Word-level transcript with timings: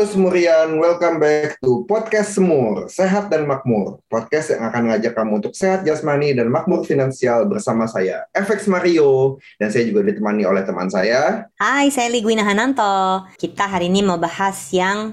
Halo 0.00 0.16
Semurian, 0.16 0.80
welcome 0.80 1.20
back 1.20 1.60
to 1.60 1.84
Podcast 1.84 2.32
Semur, 2.32 2.88
Sehat 2.88 3.28
dan 3.28 3.44
Makmur. 3.44 4.00
Podcast 4.08 4.48
yang 4.48 4.64
akan 4.64 4.88
mengajak 4.88 5.12
kamu 5.12 5.44
untuk 5.44 5.52
sehat 5.52 5.84
jasmani 5.84 6.32
dan 6.32 6.48
makmur 6.48 6.88
finansial 6.88 7.44
bersama 7.44 7.84
saya, 7.84 8.24
FX 8.32 8.64
Mario. 8.64 9.36
Dan 9.60 9.68
saya 9.68 9.84
juga 9.84 10.08
ditemani 10.08 10.48
oleh 10.48 10.64
teman 10.64 10.88
saya. 10.88 11.52
Hai, 11.60 11.92
saya 11.92 12.08
Ligwina 12.08 12.48
Hananto. 12.48 13.28
Kita 13.36 13.68
hari 13.68 13.92
ini 13.92 14.00
mau 14.00 14.16
bahas 14.16 14.72
yang 14.72 15.12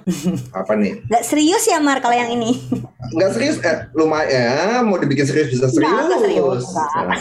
Apa 0.55 0.79
nih? 0.79 1.03
Gak 1.11 1.35
serius 1.35 1.67
ya 1.67 1.83
Mar 1.83 1.99
kalau 1.99 2.15
yang 2.15 2.31
ini. 2.31 2.55
Nggak 3.11 3.31
serius? 3.35 3.59
Eh, 3.67 3.91
lumayan. 3.91 4.87
Mau 4.87 4.99
dibikin 4.99 5.27
serius 5.27 5.51
bisa 5.51 5.67
serius. 5.67 5.83
Nggak, 5.83 6.03
nggak 6.07 6.21
serius. 6.23 6.63
Nah, 6.71 7.19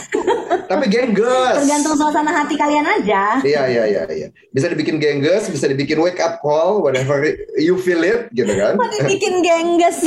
Tapi 0.71 0.85
gengges. 0.87 1.55
Tergantung 1.63 1.95
suasana 1.99 2.31
hati 2.31 2.55
kalian 2.55 2.87
aja. 2.87 3.43
Iya, 3.43 3.63
iya, 3.71 3.83
iya. 3.91 4.03
iya. 4.07 4.29
Bisa 4.51 4.71
dibikin 4.71 5.03
gengges, 5.03 5.51
bisa 5.51 5.67
dibikin 5.67 5.99
wake 5.99 6.23
up 6.23 6.39
call, 6.43 6.83
whatever 6.83 7.23
you 7.57 7.75
feel 7.81 8.01
it, 8.05 8.29
gitu 8.33 8.53
kan. 8.53 8.77
Mau 8.77 8.89
bikin 8.89 9.41
gengges. 9.41 10.07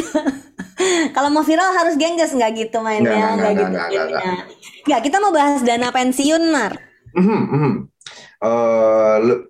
kalau 1.16 1.30
mau 1.34 1.44
viral 1.44 1.76
harus 1.76 2.00
gengges 2.00 2.32
nggak 2.32 2.52
gitu 2.56 2.80
mainnya, 2.80 3.10
Nggak, 3.10 3.18
nggak, 3.18 3.34
nggak 3.36 3.70
nggak, 3.70 3.90
gitu 3.90 4.00
nggak, 4.00 4.08
nggak. 4.24 4.44
Nggak, 4.88 5.02
kita 5.04 5.18
mau 5.20 5.32
bahas 5.34 5.62
dana 5.66 5.90
pensiun 5.92 6.44
Mar. 6.54 6.74
Mhm, 7.18 7.42
mhm. 7.50 7.72
Eh, 8.40 9.16
le- 9.26 9.49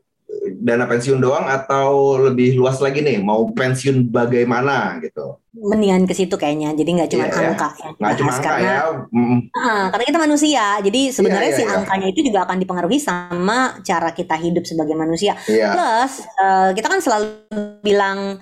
dana 0.61 0.85
pensiun 0.85 1.17
doang 1.17 1.49
atau 1.49 2.17
lebih 2.21 2.53
luas 2.53 2.77
lagi 2.77 3.01
nih 3.01 3.17
mau 3.17 3.49
pensiun 3.49 4.13
bagaimana 4.13 5.01
gitu 5.01 5.41
Mendingan 5.49 6.05
ke 6.05 6.13
situ 6.13 6.37
kayaknya. 6.37 6.71
Jadi 6.77 6.89
nggak 6.95 7.09
cuma 7.09 7.25
Iya, 7.25 7.33
iya. 7.35 7.49
angka 7.51 7.69
yang 7.81 7.93
nggak 7.97 8.15
cuma 8.21 8.31
dibahas, 8.31 8.37
angka 8.37 8.51
karena 8.53 8.69
ya 8.69 8.79
Mm, 9.09 9.39
Ah, 9.51 9.85
karena 9.91 10.05
kita 10.05 10.19
manusia, 10.21 10.65
jadi 10.79 11.01
sebenarnya 11.09 11.49
Iya, 11.51 11.57
si 11.57 11.61
iya, 11.65 11.67
iya. 11.67 11.77
angkanya 11.81 12.07
itu 12.13 12.19
juga 12.21 12.39
akan 12.45 12.57
dipengaruhi 12.61 12.99
sama 13.01 13.57
cara 13.81 14.09
kita 14.13 14.35
hidup 14.37 14.63
sebagai 14.63 14.93
manusia. 14.95 15.33
iya 15.49 15.73
Plus, 15.73 16.13
eh, 16.37 16.69
kita 16.77 16.87
kan 16.87 16.99
selalu 17.01 17.27
bilang 17.81 18.37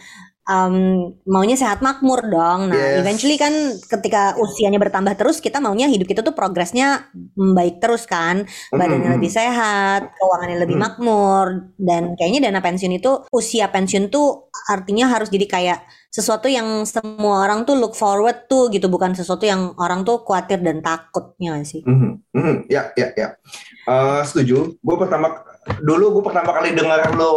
em, 0.47 0.75
maunya 1.27 1.59
sehat 1.59 1.83
makmur 1.83 2.23
dong. 2.23 2.71
Nah, 2.71 2.79
Yes. 2.79 3.03
eventually 3.03 3.35
kan 3.35 3.51
ketika 3.77 4.33
usianya 4.39 4.79
bertambah 4.79 5.19
terus, 5.19 5.43
kita 5.43 5.59
maunya 5.59 5.91
hidup 5.91 6.07
kita 6.07 6.23
tuh 6.23 6.31
progresnya 6.31 7.11
membaik 7.35 7.83
terus 7.83 8.07
kan, 8.07 8.47
badannya 8.71 9.11
Mhm. 9.11 9.15
lebih 9.19 9.31
sehat, 9.31 10.15
keuangannya 10.15 10.57
lebih 10.63 10.79
Mhm. 10.79 10.83
makmur, 10.87 11.45
dan 11.75 12.15
kayaknya 12.15 12.47
dana 12.47 12.63
pensiun 12.63 12.95
itu 12.95 13.27
usia 13.29 13.67
pensiun 13.67 14.07
tuh 14.07 14.47
artinya 14.71 15.11
harus 15.11 15.27
jadi 15.27 15.45
kayak 15.45 15.79
sesuatu 16.07 16.47
yang 16.47 16.87
semua 16.87 17.43
orang 17.45 17.67
tuh 17.67 17.75
look 17.75 17.93
forward 17.93 18.47
tuh 18.47 18.71
gitu, 18.71 18.87
bukan 18.87 19.13
sesuatu 19.13 19.43
yang 19.43 19.75
orang 19.77 20.01
tuh 20.07 20.23
khawatir 20.23 20.63
dan 20.63 20.79
takutnya 20.79 21.59
sih. 21.67 21.83
Mhm, 21.83 22.23
mhm. 22.33 22.55
ya 22.71 22.89
ya 22.95 23.11
ya 23.15 23.29
Eh, 23.87 24.21
setuju 24.27 24.75
gue 24.83 24.95
pertama 24.99 25.31
dulu 25.77 26.05
gue 26.13 26.23
pertama 26.25 26.51
kali 26.51 26.71
dengar 26.71 26.99
lo 27.13 27.33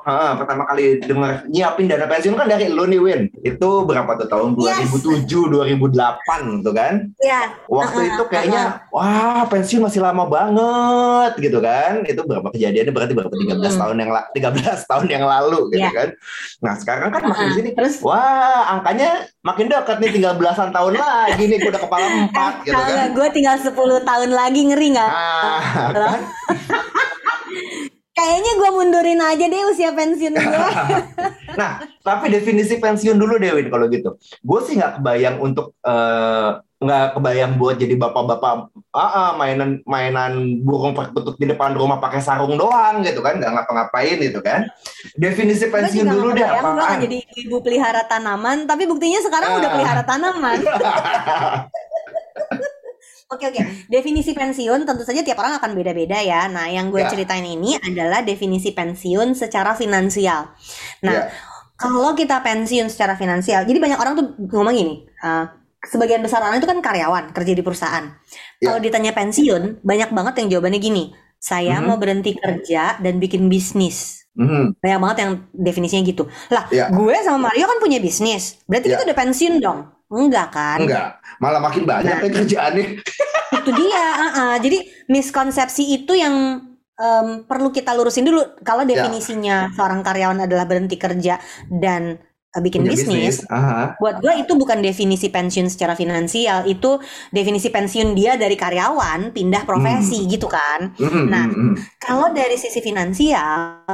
ha, 0.00 0.34
pertama 0.34 0.64
kali 0.64 0.98
dengar 1.00 1.44
nyiapin 1.46 1.86
dana 1.86 2.04
pensiun 2.04 2.32
kan 2.32 2.46
dari 2.46 2.68
lo 2.68 2.84
nih 2.84 2.96
Win. 2.96 3.20
Itu 3.38 3.82
berapa 3.82 4.16
tuh 4.16 4.26
tahun 4.26 4.54
Yes. 4.56 4.88
2007 4.88 5.52
2008 5.52 6.62
tuh 6.62 6.72
kan? 6.72 6.94
Ya, 7.18 7.52
waktu 7.66 7.98
Uh-uh, 7.98 8.10
itu 8.10 8.22
kayaknya 8.26 8.62
wah 8.88 9.44
pensiun 9.44 9.82
masih 9.82 10.00
lama 10.00 10.24
banget 10.24 11.32
gitu 11.40 11.58
kan? 11.58 12.02
Itu 12.02 12.22
berapa 12.22 12.48
kejadiannya? 12.48 12.90
Berarti 12.90 13.12
berapa? 13.12 13.30
13 13.30 13.56
Mm. 13.68 13.80
tahun 13.80 13.96
yang 13.98 14.10
la- 14.10 14.28
13 14.32 14.78
tahun 14.90 15.06
yang 15.06 15.24
lalu 15.24 15.60
gitu 15.70 15.82
Iya. 15.82 15.90
kan? 15.92 16.08
Nah 16.60 16.74
sekarang 16.74 17.08
kan 17.10 17.22
makin 17.24 17.44
Uh-uh. 17.44 17.56
sini 17.56 17.70
terus? 17.72 17.94
wah 18.00 18.70
angkanya 18.70 19.10
makin 19.40 19.66
dekat 19.66 19.98
nih 19.98 20.10
tinggal 20.10 20.34
belasan 20.34 20.70
tahun 20.70 20.94
lagi 20.94 21.42
nih 21.44 21.58
gue 21.58 21.70
udah 21.70 21.82
kepala 21.82 22.06
empat 22.24 22.54
gitu 22.62 22.74
kan? 22.74 23.08
gue 23.10 23.28
tinggal 23.30 23.56
10 23.56 23.74
tahun 24.00 24.30
lagi 24.30 24.60
ngeri 24.64 24.88
nggak? 24.92 25.10
ah 25.10 25.60
kan 25.90 26.20
Kayaknya 28.16 28.52
gue 28.56 28.70
mundurin 28.72 29.20
aja 29.20 29.44
deh 29.44 29.62
usia 29.68 29.92
pensiun 29.92 30.32
gue. 30.32 30.68
nah 31.60 31.80
tapi 32.00 32.28
definisi 32.28 32.76
pensiun 32.76 33.16
dulu 33.16 33.36
deh 33.36 33.52
Win 33.52 33.68
kalau 33.68 33.88
gitu 33.88 34.16
gue 34.20 34.60
sih 34.64 34.76
nggak 34.76 35.00
kebayang 35.00 35.36
untuk 35.40 35.72
eh, 35.80 36.50
nggak 36.76 37.16
kebayang 37.16 37.56
buat 37.56 37.80
jadi 37.80 37.96
bapak-bapak 37.96 38.68
ah, 38.92 39.00
ah, 39.00 39.30
mainan 39.32 39.80
mainan 39.88 40.60
burung 40.60 40.92
perkutut 40.92 41.36
di 41.36 41.48
depan 41.48 41.72
rumah 41.72 41.96
pakai 41.96 42.20
sarung 42.20 42.60
doang 42.60 43.00
gitu 43.00 43.24
kan 43.24 43.40
nggak 43.40 43.52
ngapa-ngapain 43.52 44.20
gitu 44.20 44.44
kan 44.44 44.68
definisi 45.16 45.72
pensiun 45.72 46.04
dulu 46.04 46.36
deh 46.36 46.44
gue 46.44 46.60
nggak 46.76 47.00
jadi 47.08 47.18
ibu 47.48 47.56
pelihara 47.60 48.04
tanaman, 48.04 48.68
tapi 48.68 48.84
buktinya 48.84 49.20
sekarang 49.24 49.56
udah 49.56 49.68
Ah. 49.68 49.74
pelihara 49.76 50.02
tanaman. 50.04 50.58
Oke 53.26 53.50
oke, 53.50 53.58
definisi 53.90 54.30
pensiun 54.38 54.86
tentu 54.86 55.02
saja 55.02 55.18
tiap 55.26 55.42
orang 55.42 55.58
akan 55.58 55.74
beda-beda 55.74 56.22
ya. 56.22 56.46
Nah, 56.46 56.70
yang 56.70 56.94
gue 56.94 57.02
Ya. 57.02 57.10
ceritain 57.10 57.42
ini 57.42 57.74
adalah 57.74 58.22
definisi 58.22 58.70
pensiun 58.70 59.34
secara 59.34 59.74
finansial. 59.74 60.54
Nah, 61.02 61.26
Ya. 61.26 61.34
kalau 61.74 62.14
kita 62.14 62.38
pensiun 62.38 62.86
secara 62.86 63.18
finansial, 63.18 63.66
jadi 63.66 63.82
banyak 63.82 63.98
orang 63.98 64.14
tuh 64.14 64.26
ngomong 64.38 64.78
gini, 64.78 64.94
eh, 65.10 65.44
sebagian 65.82 66.22
besar 66.22 66.38
orang 66.38 66.62
itu 66.62 66.70
kan 66.70 66.78
karyawan 66.78 67.34
kerja 67.34 67.50
di 67.50 67.62
perusahaan. 67.66 68.06
Ya. 68.62 68.70
Kalau 68.70 68.78
ditanya 68.78 69.10
pensiun, 69.10 69.82
banyak 69.82 70.14
banget 70.14 70.34
yang 70.46 70.48
jawabannya 70.54 70.78
gini, 70.78 71.10
saya 71.42 71.82
Mhm. 71.82 71.86
mau 71.90 71.98
berhenti 71.98 72.30
kerja 72.38 73.02
dan 73.02 73.18
bikin 73.18 73.50
bisnis. 73.50 74.22
Mhm. 74.38 74.78
Banyak 74.78 74.98
banget 75.02 75.18
yang 75.26 75.32
definisinya 75.50 76.06
gitu. 76.06 76.30
Lah, 76.54 76.70
Ya. 76.70 76.94
gue 76.94 77.16
sama 77.26 77.50
Mario 77.50 77.66
kan 77.66 77.82
punya 77.82 77.98
bisnis. 77.98 78.62
Berarti 78.70 78.86
Ya. 78.86 79.02
kita 79.02 79.10
udah 79.10 79.18
pensiun 79.18 79.58
dong? 79.58 79.95
Enggak 80.06 80.48
kan? 80.50 80.78
enggak 80.78 81.18
malah 81.38 81.58
makin 81.58 81.82
banyak 81.82 82.06
Nah. 82.08 82.20
kayak 82.22 82.34
kerjaannya 82.36 82.86
Itu 83.46 83.70
dia. 83.72 84.04
ah-ah. 84.16 84.54
Jadi 84.58 84.78
miskonsepsi 85.06 85.82
itu 85.94 86.14
yang 86.14 86.62
em, 86.96 87.26
perlu 87.44 87.70
kita 87.70 87.94
lurusin 87.94 88.24
dulu. 88.24 88.42
Kalau 88.62 88.82
Ya. 88.82 89.04
definisinya 89.04 89.70
seorang 89.70 90.00
karyawan 90.02 90.46
adalah 90.46 90.64
berhenti 90.64 90.96
kerja 90.96 91.38
dan 91.68 92.18
eh, 92.56 92.62
bikin 92.62 92.82
punya 92.82 92.96
bisnis, 92.96 93.44
Aha. 93.52 94.00
buat 94.00 94.18
gue 94.18 94.32
itu 94.40 94.56
bukan 94.56 94.80
definisi 94.80 95.28
pensiun 95.28 95.68
secara 95.68 95.92
finansial. 95.92 96.64
Itu 96.64 96.98
definisi 97.28 97.68
pensiun 97.68 98.16
dia 98.16 98.34
dari 98.34 98.56
karyawan 98.56 99.30
pindah 99.30 99.62
profesi 99.68 100.24
gitu 100.26 100.48
kan. 100.48 100.96
Mhm, 100.96 101.22
Nah, 101.28 101.44
mhm. 101.46 101.74
Kalau 102.00 102.32
dari 102.32 102.56
sisi 102.56 102.80
finansial, 102.80 103.84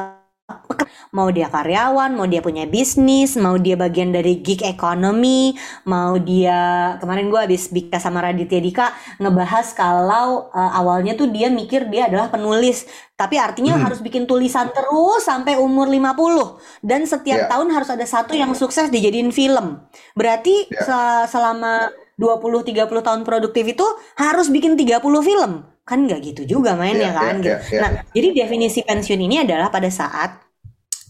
mau 1.12 1.28
dia 1.28 1.46
karyawan, 1.46 2.16
mau 2.16 2.24
dia 2.24 2.40
punya 2.40 2.64
bisnis, 2.64 3.36
mau 3.36 3.56
dia 3.56 3.76
bagian 3.76 4.10
dari 4.10 4.40
gig 4.40 4.64
economy, 4.64 5.52
mau 5.84 6.16
dia 6.16 6.96
kemarin 6.98 7.28
gue 7.28 7.40
habis 7.40 7.68
Bika 7.68 8.00
sama 8.00 8.24
Raditya 8.24 8.60
Dika 8.60 8.86
ngebahas 9.20 9.76
kalau 9.76 10.48
uh, 10.48 10.72
awalnya 10.72 11.12
tuh 11.12 11.28
dia 11.28 11.52
mikir 11.52 11.88
dia 11.88 12.08
adalah 12.08 12.32
penulis, 12.32 12.84
tapi 13.12 13.36
artinya 13.36 13.76
Hmm. 13.76 13.84
harus 13.86 14.00
bikin 14.00 14.24
tulisan 14.24 14.72
terus 14.72 15.22
sampai 15.22 15.56
umur 15.56 15.86
50 15.86 16.56
dan 16.80 17.04
setiap 17.04 17.44
Ya. 17.44 17.48
tahun 17.48 17.68
harus 17.70 17.88
ada 17.88 18.04
satu 18.04 18.32
yang 18.32 18.52
sukses 18.52 18.88
dijadiin 18.88 19.30
film. 19.30 19.84
Berarti 20.12 20.66
Ya. 20.68 20.80
se- 20.82 21.26
selama 21.30 21.92
20-30 22.20 23.02
tahun 23.02 23.24
produktif 23.24 23.64
itu 23.66 23.84
harus 24.16 24.48
bikin 24.48 24.76
30 24.76 25.20
film. 25.20 25.64
Kan 25.82 26.06
nggak 26.06 26.20
gitu 26.22 26.42
juga 26.46 26.78
mainnya 26.78 27.10
Ya, 27.10 27.18
kan 27.18 27.34
ya, 27.42 27.58
gitu. 27.58 27.58
ya, 27.58 27.58
ya, 27.74 27.80
Nah, 27.82 27.90
jadi 28.14 28.28
definisi 28.38 28.80
pensiun 28.86 29.20
ini 29.20 29.36
adalah 29.42 29.66
pada 29.68 29.90
saat 29.90 30.38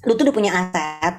lu 0.03 0.17
tuh 0.17 0.27
udah 0.27 0.35
punya 0.35 0.53
aset 0.57 1.15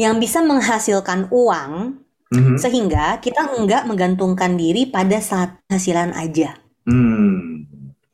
yang 0.00 0.18
bisa 0.18 0.42
menghasilkan 0.42 1.28
uang 1.30 2.02
Mhm. 2.34 2.56
sehingga 2.58 3.20
kita 3.22 3.46
enggak 3.60 3.86
menggantungkan 3.86 4.58
diri 4.58 4.90
pada 4.90 5.22
saat 5.22 5.54
hasilan 5.70 6.10
aja. 6.16 6.58
Hmm. 6.82 7.62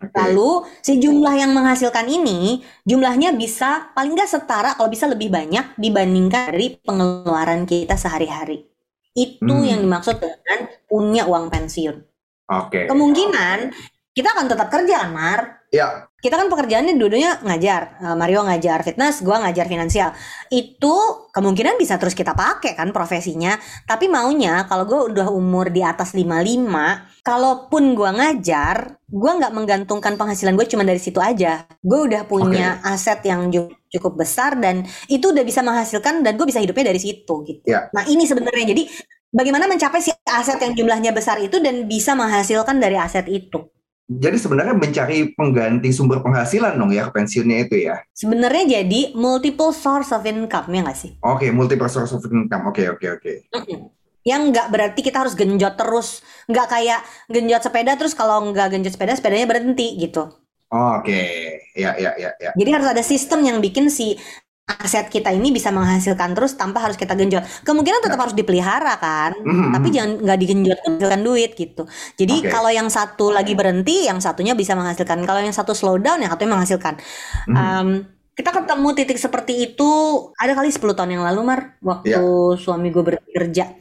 Oke. 0.00 0.12
Lalu 0.16 0.50
si 0.80 0.96
jumlah 0.98 1.34
yang 1.36 1.52
menghasilkan 1.52 2.04
ini 2.08 2.60
jumlahnya 2.84 3.32
bisa 3.36 3.92
paling 3.94 4.16
nggak 4.16 4.28
setara 4.28 4.74
kalau 4.74 4.88
bisa 4.88 5.06
lebih 5.06 5.28
banyak 5.28 5.76
dibandingkan 5.76 6.50
dari 6.52 6.76
pengeluaran 6.80 7.64
kita 7.64 7.96
sehari-hari. 7.96 8.64
Itu 9.12 9.44
Hmm. 9.46 9.64
yang 9.64 9.80
dimaksud 9.80 10.18
dengan 10.18 10.58
punya 10.88 11.24
uang 11.24 11.48
pensiun. 11.48 11.96
Oke. 12.50 12.88
Kemungkinan 12.88 13.58
kita 14.20 14.36
akan 14.36 14.46
tetap 14.52 14.68
kerja 14.68 15.08
kan, 15.08 15.10
Mar? 15.16 15.40
Ya. 15.70 16.10
kita 16.20 16.34
kan 16.34 16.50
pekerjaannya 16.50 16.98
dua-duanya 16.98 17.46
ngajar. 17.46 18.02
Eh, 18.02 18.16
Mario 18.18 18.42
ngajar 18.42 18.82
fitness 18.84 19.22
gua 19.24 19.40
ngajar 19.40 19.70
finansial. 19.70 20.10
Itu 20.50 21.24
kemungkinan 21.32 21.78
bisa 21.80 21.96
terus 21.96 22.12
kita 22.12 22.34
pakai 22.36 22.76
kan 22.76 22.90
profesinya. 22.92 23.56
Tapi 23.86 24.10
maunya 24.10 24.66
kalau 24.68 24.84
gue 24.84 25.00
udah 25.14 25.30
umur 25.32 25.70
di 25.72 25.80
atas 25.80 26.12
55 26.12 27.24
kalaupun 27.24 27.94
gua 27.96 28.10
ngajar 28.12 29.00
gua 29.08 29.40
nggak 29.40 29.54
menggantungkan 29.54 30.18
penghasilan 30.20 30.58
gue 30.58 30.66
cuma 30.68 30.84
dari 30.84 31.00
situ 31.00 31.22
aja. 31.22 31.64
Gue 31.80 32.04
udah 32.04 32.28
punya 32.28 32.82
aset 32.84 33.24
yang 33.24 33.48
cukup 33.88 34.20
besar 34.20 34.60
dan 34.60 34.84
itu 35.08 35.32
udah 35.32 35.46
bisa 35.46 35.64
menghasilkan 35.64 36.20
dan 36.20 36.36
gue 36.36 36.44
bisa 36.44 36.60
hidupnya 36.60 36.92
dari 36.92 37.00
situ 37.00 37.34
gitu. 37.48 37.64
Ya. 37.64 37.88
nah 37.96 38.04
ini 38.04 38.28
sebenarnya. 38.28 38.76
Jadi 38.76 38.90
bagaimana 39.32 39.70
mencapai 39.70 40.02
si 40.04 40.12
aset 40.26 40.58
yang 40.60 40.74
jumlahnya 40.76 41.16
besar 41.16 41.40
itu 41.40 41.62
dan 41.62 41.88
bisa 41.88 42.12
menghasilkan 42.12 42.76
dari 42.76 43.00
aset 43.00 43.24
itu 43.30 43.70
jadi 44.10 44.34
sebenarnya 44.34 44.74
mencari 44.74 45.30
pengganti 45.38 45.94
sumber 45.94 46.18
penghasilan 46.18 46.74
dong 46.74 46.90
ya 46.90 47.06
pensiunnya 47.14 47.70
itu 47.70 47.86
ya. 47.86 48.02
Sebenarnya 48.10 48.82
jadi 48.82 49.14
multiple 49.14 49.70
source 49.70 50.10
of 50.10 50.26
income 50.26 50.66
ya 50.74 50.82
nggak 50.82 50.98
sih? 50.98 51.14
Oke, 51.22 51.54
multiple 51.54 51.86
source 51.86 52.10
of 52.10 52.26
income. 52.26 52.66
Oke, 52.66 52.90
oke, 52.90 53.06
oke. 53.06 53.32
Mm-mm. 53.54 53.86
Yang 54.26 54.42
nggak 54.50 54.66
berarti 54.74 55.00
kita 55.06 55.22
harus 55.22 55.38
genjot 55.38 55.78
terus, 55.78 56.26
nggak 56.50 56.66
kayak 56.66 57.00
genjot 57.30 57.62
sepeda 57.62 57.94
terus 57.94 58.18
kalau 58.18 58.50
nggak 58.50 58.74
genjot 58.74 58.98
sepeda 58.98 59.14
sepedanya 59.14 59.46
berhenti 59.46 59.94
gitu. 59.94 60.26
Oke, 60.70 61.22
ya, 61.74 61.94
ya, 61.94 62.14
ya, 62.18 62.30
ya. 62.38 62.50
Jadi 62.54 62.70
harus 62.70 62.88
ada 62.90 63.02
sistem 63.02 63.42
yang 63.46 63.58
bikin 63.62 63.90
si 63.90 64.18
aset 64.78 65.10
kita 65.10 65.34
ini 65.34 65.50
bisa 65.50 65.74
menghasilkan 65.74 66.36
terus 66.38 66.54
tanpa 66.54 66.84
harus 66.86 66.94
kita 66.94 67.18
genjot. 67.18 67.42
Kemungkinan 67.66 68.04
tetap 68.04 68.18
harus 68.22 68.34
dipelihara 68.36 68.94
kan, 69.00 69.34
Mhm, 69.34 69.74
tapi 69.74 69.88
jangan 69.90 70.10
nggak 70.22 70.38
digenjot 70.38 70.78
menghasilkan 70.86 71.20
duit 71.26 71.50
gitu. 71.58 71.82
Jadi 72.14 72.46
Oke. 72.46 72.50
kalau 72.52 72.70
yang 72.70 72.86
satu 72.86 73.34
lagi 73.34 73.58
berhenti, 73.58 74.06
yang 74.06 74.22
satunya 74.22 74.54
bisa 74.54 74.78
menghasilkan. 74.78 75.26
Kalau 75.26 75.40
yang 75.42 75.54
satu 75.54 75.74
slow 75.74 75.98
down, 75.98 76.22
yang 76.22 76.30
satunya 76.30 76.52
menghasilkan. 76.54 76.94
Mhm. 77.50 77.54
Um, 77.56 77.88
kita 78.30 78.56
ketemu 78.56 78.88
titik 78.96 79.18
seperti 79.20 79.52
itu 79.68 79.90
ada 80.40 80.56
kali 80.56 80.72
10 80.72 80.96
tahun 80.96 81.20
yang 81.20 81.24
lalu 81.28 81.40
Mar 81.44 81.76
waktu 81.84 82.16
suami 82.56 82.88
gue 82.88 83.04
bekerja 83.04 83.76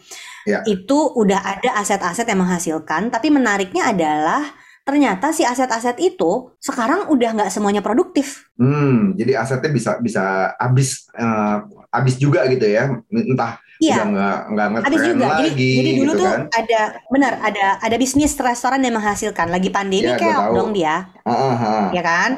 Ya. 0.47 0.63
itu 0.65 0.97
udah 1.15 1.39
ada 1.45 1.80
aset-aset 1.80 2.25
yang 2.25 2.41
menghasilkan 2.44 3.07
tapi 3.07 3.30
menariknya 3.30 3.91
adalah 3.91 4.41
ternyata 4.89 5.30
si 5.30 5.45
aset-aset 5.45 6.01
itu 6.01 6.50
sekarang 6.57 7.13
udah 7.13 7.30
nggak 7.38 7.53
semuanya 7.53 7.86
produktif 7.86 8.50
Hmm, 8.59 9.15
jadi 9.15 9.39
asetnya 9.39 9.71
bisa 9.71 9.91
bisa 10.03 10.51
habis 10.59 11.07
eh, 11.15 11.57
habis 11.95 12.19
juga 12.19 12.44
gitu 12.51 12.68
ya. 12.68 12.91
Entah 13.07 13.56
udah 13.80 13.88
iya 13.88 14.04
nggak 14.04 14.38
nggak 14.52 14.68
habis 14.78 15.00
ngetren 15.00 15.08
juga 15.10 15.26
jadi 15.31 15.44
lagi 15.48 15.70
jadi 15.72 15.92
dulu 15.96 16.12
gitu 16.12 16.20
tuh 16.20 16.28
kan. 16.28 16.42
ada 16.52 16.81
benar 17.08 17.34
ada 17.40 17.66
ada 17.80 17.96
bisnis 17.96 18.31
restoran 18.36 18.80
yang 18.80 18.94
menghasilkan 18.94 19.48
lagi 19.48 19.70
pandemi 19.70 20.04
Ya, 20.06 20.20
kayak 20.20 20.52
dong 20.52 20.72
dia 20.72 21.08
Ah, 21.22 21.36
ah, 21.46 21.54
ah, 21.54 21.86
ya 21.94 22.02
kan. 22.02 22.31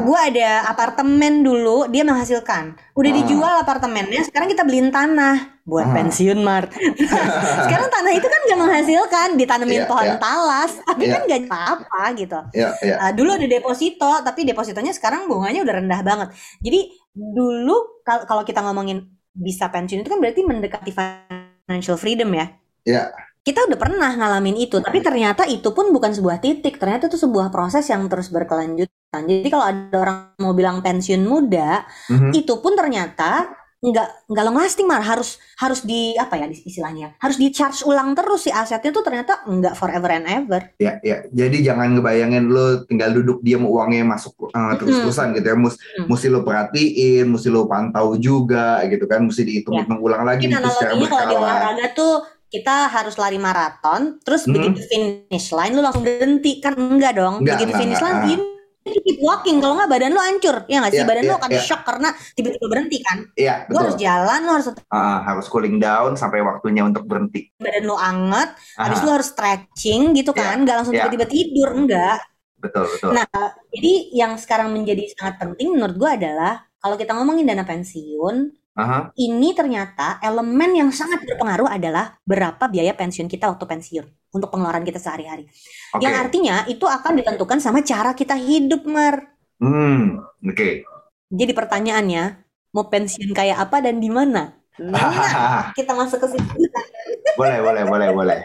Gue 0.00 0.16
ada 0.16 0.64
apartemen 0.64 1.44
dulu, 1.44 1.84
dia 1.84 2.00
menghasilkan. 2.00 2.72
Udah 2.96 3.10
Ah. 3.12 3.16
dijual 3.20 3.54
apartemennya, 3.60 4.24
sekarang 4.24 4.48
kita 4.48 4.64
beliin 4.64 4.88
tanah 4.88 5.60
buat 5.62 5.84
Ah. 5.84 5.92
pensiun, 5.92 6.40
Mart. 6.40 6.72
sekarang 7.68 7.92
tanah 7.92 8.12
itu 8.14 8.24
kan 8.24 8.40
gak 8.42 8.56
menghasilkan, 8.58 9.28
ditanemin 9.36 9.84
Iya, 9.84 9.86
pohon 9.86 10.06
iya. 10.06 10.16
talas, 10.16 10.80
tapi 10.80 11.04
Iya. 11.04 11.12
kan 11.12 11.20
gak 11.26 11.40
apa-apa 11.44 12.02
gitu. 12.16 12.40
Ya, 12.52 12.72
ya. 12.80 12.96
Ah, 12.98 13.12
dulu 13.12 13.36
ada 13.36 13.44
deposito, 13.44 14.12
tapi 14.24 14.40
depositonya 14.42 14.96
sekarang 14.96 15.28
bunganya 15.28 15.60
udah 15.60 15.74
rendah 15.76 16.00
banget. 16.00 16.28
Jadi 16.58 16.80
dulu 17.12 18.00
kal- 18.00 18.24
kalau 18.24 18.42
kita 18.42 18.64
ngomongin 18.64 19.12
bisa 19.32 19.72
pensiun 19.72 20.04
itu 20.04 20.10
kan 20.12 20.20
berarti 20.20 20.40
mendekati 20.44 20.90
financial 20.92 21.96
freedom 21.96 22.30
ya. 22.36 22.46
Ya. 22.84 23.02
Kita 23.42 23.66
udah 23.66 23.74
pernah 23.74 24.14
ngalamin 24.14 24.54
itu, 24.54 24.78
tapi 24.78 25.02
ternyata 25.02 25.42
itu 25.50 25.74
pun 25.74 25.90
bukan 25.90 26.14
sebuah 26.14 26.38
titik, 26.38 26.78
ternyata 26.78 27.10
itu 27.10 27.18
sebuah 27.18 27.50
proses 27.50 27.82
yang 27.90 28.06
terus 28.06 28.30
berkelanjutan. 28.30 29.22
Jadi 29.26 29.48
kalau 29.50 29.66
ada 29.66 29.96
orang 29.98 30.18
mau 30.38 30.54
bilang 30.54 30.78
pensiun 30.78 31.26
muda, 31.26 31.82
Mhm. 32.06 32.30
itu 32.38 32.54
pun 32.62 32.78
ternyata 32.78 33.50
nggak 33.82 34.30
nggak 34.30 34.44
long 34.46 34.62
lasting 34.62 34.86
mar 34.86 35.02
harus 35.02 35.42
harus 35.58 35.82
di 35.82 36.14
apa 36.14 36.38
ya 36.38 36.46
istilahnya 36.46 37.18
harus 37.18 37.34
di 37.34 37.50
charge 37.50 37.82
ulang 37.82 38.14
terus 38.14 38.46
si 38.46 38.50
asetnya 38.54 38.94
tuh 38.94 39.02
ternyata 39.02 39.42
nggak 39.42 39.74
forever 39.74 40.06
and 40.14 40.26
ever 40.30 40.62
Ya, 40.78 41.02
ya. 41.02 41.26
Jadi 41.34 41.66
jangan 41.66 41.98
ngebayangin 41.98 42.46
lo 42.46 42.86
tinggal 42.86 43.10
duduk 43.10 43.42
diam 43.42 43.66
uangnya 43.66 44.06
masuk 44.06 44.54
uh, 44.54 44.74
terus-terusan 44.78 45.34
gitu 45.34 45.46
ya. 45.50 45.56
Mus, 45.58 45.74
Mm. 45.98 46.06
Mesti 46.08 46.26
lo 46.30 46.40
perhatiin, 46.46 47.26
mesti 47.26 47.48
lo 47.50 47.66
pantau 47.66 48.14
juga 48.16 48.80
gitu 48.86 49.04
kan. 49.10 49.26
Mesti 49.26 49.42
dihitung-hitung 49.44 49.98
ulang 49.98 50.22
lagi 50.24 50.46
mungkin 50.46 50.62
secara 50.70 50.94
analoginya 50.94 51.10
kalau 51.10 51.26
di 51.26 51.36
olahraga 51.36 51.86
tuh 51.92 52.14
kita 52.52 52.76
harus 52.86 53.14
lari 53.16 53.40
maraton 53.40 54.20
terus 54.20 54.44
Hmm. 54.44 54.52
begitu 54.54 54.84
finish 54.86 55.50
line 55.50 55.72
lu 55.72 55.80
langsung 55.82 56.04
berhenti 56.04 56.60
kan 56.60 56.76
enggak 56.76 57.16
dong 57.16 57.40
Enggak, 57.40 57.58
begitu 57.58 57.70
enggak, 57.72 57.80
finish 57.82 58.02
line 58.04 58.42
keep 58.82 59.18
walking 59.22 59.62
kalau 59.62 59.78
nggak 59.78 59.90
badan 59.90 60.10
lu 60.10 60.20
hancur 60.20 60.66
ya 60.66 60.82
nggak 60.82 60.92
sih 60.92 61.02
Iya, 61.02 61.08
badan 61.08 61.22
lu 61.22 61.34
iya, 61.34 61.38
akan 61.38 61.50
iya. 61.54 61.62
shock 61.62 61.82
karena 61.86 62.08
tiba-tiba 62.34 62.66
berhenti 62.66 62.96
kan 63.02 63.18
Iya, 63.38 63.54
lu 63.70 63.76
harus 63.78 63.96
jalan 63.96 64.40
lu 64.42 64.52
harus 64.58 64.66
Ah, 64.90 65.18
harus 65.22 65.46
cooling 65.46 65.78
down 65.78 66.18
sampai 66.18 66.42
waktunya 66.42 66.82
untuk 66.82 67.06
berhenti. 67.06 67.50
badan 67.56 67.84
lu 67.86 67.94
anget 67.94 68.50
habis 68.74 68.98
Ah, 69.00 69.04
lu 69.06 69.10
harus 69.14 69.28
stretching 69.30 70.12
gitu 70.18 70.34
Iya, 70.34 70.40
kan 70.42 70.56
nggak 70.66 70.76
langsung 70.82 70.94
iya. 70.94 71.06
tiba-tiba 71.06 71.26
tidur 71.30 71.68
enggak 71.72 72.18
betul, 72.62 72.86
betul. 72.86 73.10
Nah, 73.10 73.26
jadi 73.74 73.92
yang 74.14 74.32
sekarang 74.38 74.70
menjadi 74.70 75.10
sangat 75.18 75.34
penting 75.42 75.74
menurut 75.74 75.98
gua 75.98 76.14
adalah 76.14 76.62
kalau 76.78 76.94
kita 76.94 77.14
ngomongin 77.14 77.46
dana 77.46 77.62
pensiun, 77.62 78.36
Aha. 78.72 79.12
ini 79.20 79.52
ternyata 79.52 80.16
elemen 80.24 80.72
yang 80.72 80.88
sangat 80.88 81.20
berpengaruh 81.28 81.68
adalah 81.68 82.16
berapa 82.24 82.64
biaya 82.72 82.96
pensiun 82.96 83.28
kita 83.28 83.52
waktu 83.52 83.68
pensiun 83.68 84.06
untuk 84.32 84.48
pengeluaran 84.48 84.80
kita 84.80 84.96
sehari-hari. 84.96 85.44
Oke. 85.92 86.00
Yang 86.00 86.14
artinya 86.16 86.56
itu 86.64 86.88
akan 86.88 87.20
ditentukan 87.20 87.60
sama 87.60 87.84
cara 87.84 88.16
kita 88.16 88.32
hidup, 88.32 88.88
Mar. 88.88 89.36
Hmm, 89.60 90.24
oke. 90.40 90.88
Jadi 91.28 91.52
pertanyaannya, 91.52 92.24
mau 92.72 92.88
pensiun 92.88 93.36
kayak 93.36 93.68
apa 93.68 93.84
dan 93.84 94.00
di 94.00 94.08
mana? 94.08 94.56
Nah, 94.80 95.68
kita 95.76 95.92
masuk 95.92 96.24
ke 96.24 96.32
situ. 96.32 96.48
boleh, 97.40 97.60
boleh, 97.60 97.84
boleh, 97.84 98.08
boleh. 98.16 98.40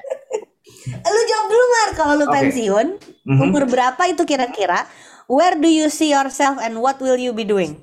Lu 1.08 1.22
jawab 1.24 1.48
dulu, 1.48 1.66
Mar. 1.72 1.90
Kalau 1.96 2.14
lu 2.20 2.28
Oke. 2.28 2.36
pensiun, 2.36 2.88
Mhm. 3.28 3.42
umur 3.48 3.64
berapa 3.64 4.00
itu 4.08 4.28
kira-kira? 4.28 4.84
Where 5.28 5.56
do 5.56 5.68
you 5.68 5.88
see 5.88 6.12
yourself 6.12 6.60
and 6.60 6.80
what 6.80 7.00
will 7.00 7.20
you 7.20 7.32
be 7.32 7.44
doing? 7.44 7.80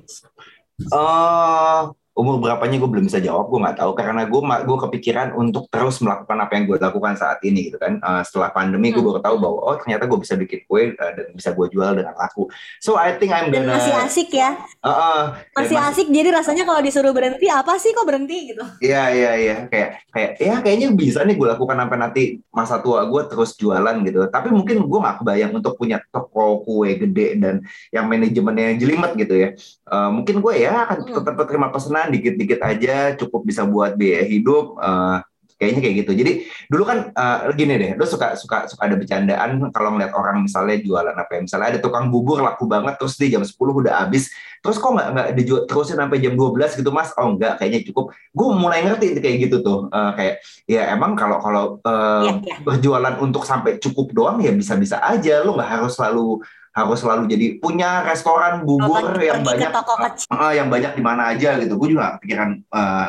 Eh, 0.81 1.81
umur 2.15 2.39
berapanya 2.39 2.79
gue 2.79 2.87
belum 2.87 3.05
bisa 3.05 3.19
jawab, 3.19 3.51
gue 3.51 3.59
nggak 3.59 3.75
tahu 3.75 3.91
karena 3.91 4.23
gue 4.23 4.39
gue 4.39 4.77
kepikiran 4.87 5.35
untuk 5.35 5.67
terus 5.67 5.99
melakukan 5.99 6.37
apa 6.39 6.51
yang 6.55 6.63
gue 6.65 6.77
lakukan 6.79 7.13
saat 7.13 7.43
ini 7.43 7.67
gitu 7.67 7.75
kan. 7.75 7.99
Eh, 7.99 8.21
setelah 8.23 8.49
pandemi 8.49 8.89
gue 8.89 9.03
Hmm. 9.03 9.11
baru 9.11 9.19
tahu 9.19 9.35
bahwa 9.35 9.59
oh 9.61 9.75
ternyata 9.75 10.07
gue 10.07 10.19
bisa 10.23 10.33
bikin 10.33 10.63
kue 10.63 10.95
eh, 10.95 11.11
dan 11.11 11.27
bisa 11.31 11.51
gue 11.51 11.67
jual 11.67 11.91
dengan 11.91 12.15
laku. 12.15 12.47
So 12.79 12.95
I 12.95 13.19
think 13.19 13.35
I'm 13.35 13.51
Dan 13.51 13.67
gonna 13.67 13.75
masih 13.75 13.93
asik 13.99 14.31
ya. 14.31 14.55
Eh, 14.79 15.23
dan 15.27 15.59
masih 15.59 15.75
asik 15.77 16.07
jadi 16.07 16.31
rasanya 16.31 16.63
kalau 16.63 16.79
disuruh 16.79 17.11
berhenti 17.11 17.51
apa 17.51 17.75
sih 17.75 17.91
kok 17.91 18.07
berhenti 18.07 18.55
gitu 18.55 18.63
Iya 18.79 19.03
iya 19.11 19.31
iya 19.35 19.55
kayak 19.67 19.89
kayak 20.09 20.31
ya 20.39 20.55
kayaknya 20.63 20.87
bisa 20.95 21.19
nih 21.21 21.35
gue 21.35 21.47
lakukan 21.51 21.75
sampai 21.75 21.97
nanti 21.99 22.23
masa 22.49 22.79
tua 22.79 23.03
gue 23.03 23.21
terus 23.27 23.59
jualan 23.59 23.95
gitu. 24.01 24.23
Tapi 24.31 24.55
mungkin 24.55 24.87
gue 24.87 24.99
nggak 25.03 25.19
kebayang 25.19 25.51
untuk 25.51 25.75
punya 25.75 25.99
toko 26.07 26.63
kue 26.63 26.95
gede 26.95 27.35
dan 27.35 27.59
yang 27.91 28.07
manajemennya 28.07 28.79
jelimet 28.79 29.11
gitu 29.19 29.35
ya. 29.35 29.49
Eh, 29.85 30.09
mungkin 30.15 30.39
gue 30.39 30.53
ya 30.55 30.87
akan 30.87 30.97
Hmm. 31.03 31.11
tetap 31.19 31.43
terima 31.43 31.67
pesanan 31.69 32.04
dikit-dikit 32.09 32.59
aja 32.61 33.13
cukup 33.17 33.41
bisa 33.45 33.63
buat 33.65 33.93
biaya 33.95 34.23
hidup. 34.25 34.77
eh, 34.79 35.19
kayaknya 35.55 35.81
kayak 35.87 35.95
gitu. 36.03 36.11
Jadi 36.19 36.31
dulu 36.67 36.83
kan 36.83 37.15
eh, 37.15 37.37
gini 37.55 37.73
deh, 37.79 37.91
lu 37.95 38.03
suka 38.03 38.35
suka 38.35 38.67
suka 38.67 38.91
ada 38.91 38.99
bercandaan 38.99 39.71
kalau 39.71 39.95
ngeliat 39.95 40.11
orang 40.11 40.43
misalnya 40.43 40.83
jualan 40.83 41.15
apa 41.15 41.31
ya, 41.31 41.39
misalnya 41.47 41.67
ada 41.71 41.79
tukang 41.79 42.11
bubur 42.11 42.43
laku 42.43 42.67
banget 42.67 42.99
terus 42.99 43.15
di 43.15 43.31
jam 43.31 43.39
10 43.39 43.55
udah 43.55 44.03
habis 44.03 44.27
terus 44.59 44.75
kok 44.75 44.91
nggak 44.91 45.07
nggak 45.15 45.27
dijual 45.39 45.61
terusin 45.63 45.95
sampai 45.95 46.17
jam 46.19 46.33
12 46.35 46.75
gitu 46.75 46.89
mas 46.91 47.13
oh 47.15 47.37
enggak 47.37 47.55
kayaknya 47.55 47.87
cukup 47.87 48.11
gue 48.35 48.47
mulai 48.51 48.81
ngerti 48.83 49.15
kayak 49.21 49.37
gitu 49.47 49.57
tuh 49.63 49.79
Eh, 49.93 50.11
kayak 50.17 50.35
ya 50.67 50.81
emang 50.91 51.13
kalau 51.15 51.37
kalau 51.39 51.63
eh, 51.79 52.23
Iya, 52.25 52.33
iya. 52.43 52.55
berjualan 52.65 53.15
untuk 53.23 53.47
sampai 53.47 53.77
cukup 53.79 54.11
doang 54.11 54.41
ya 54.43 54.51
bisa-bisa 54.51 54.99
aja 54.99 55.39
lu 55.45 55.55
nggak 55.55 55.71
harus 55.79 55.95
selalu 55.95 56.41
harus 56.75 56.99
selalu 56.99 57.23
jadi 57.25 57.45
punya 57.57 58.03
restoran 58.03 58.61
bubur 58.61 59.15
Pergi- 59.15 59.31
yang 59.31 59.41
banyak 59.41 59.71
toko 59.71 59.93
eh, 59.95 60.01
kecil. 60.11 60.27
eh, 60.27 60.53
yang 60.59 60.67
banyak 60.67 60.91
di 60.91 61.01
mana 61.01 61.31
aja 61.31 61.55
gitu 61.55 61.73
gue 61.73 61.89
juga 61.89 62.19
pikiran 62.19 62.49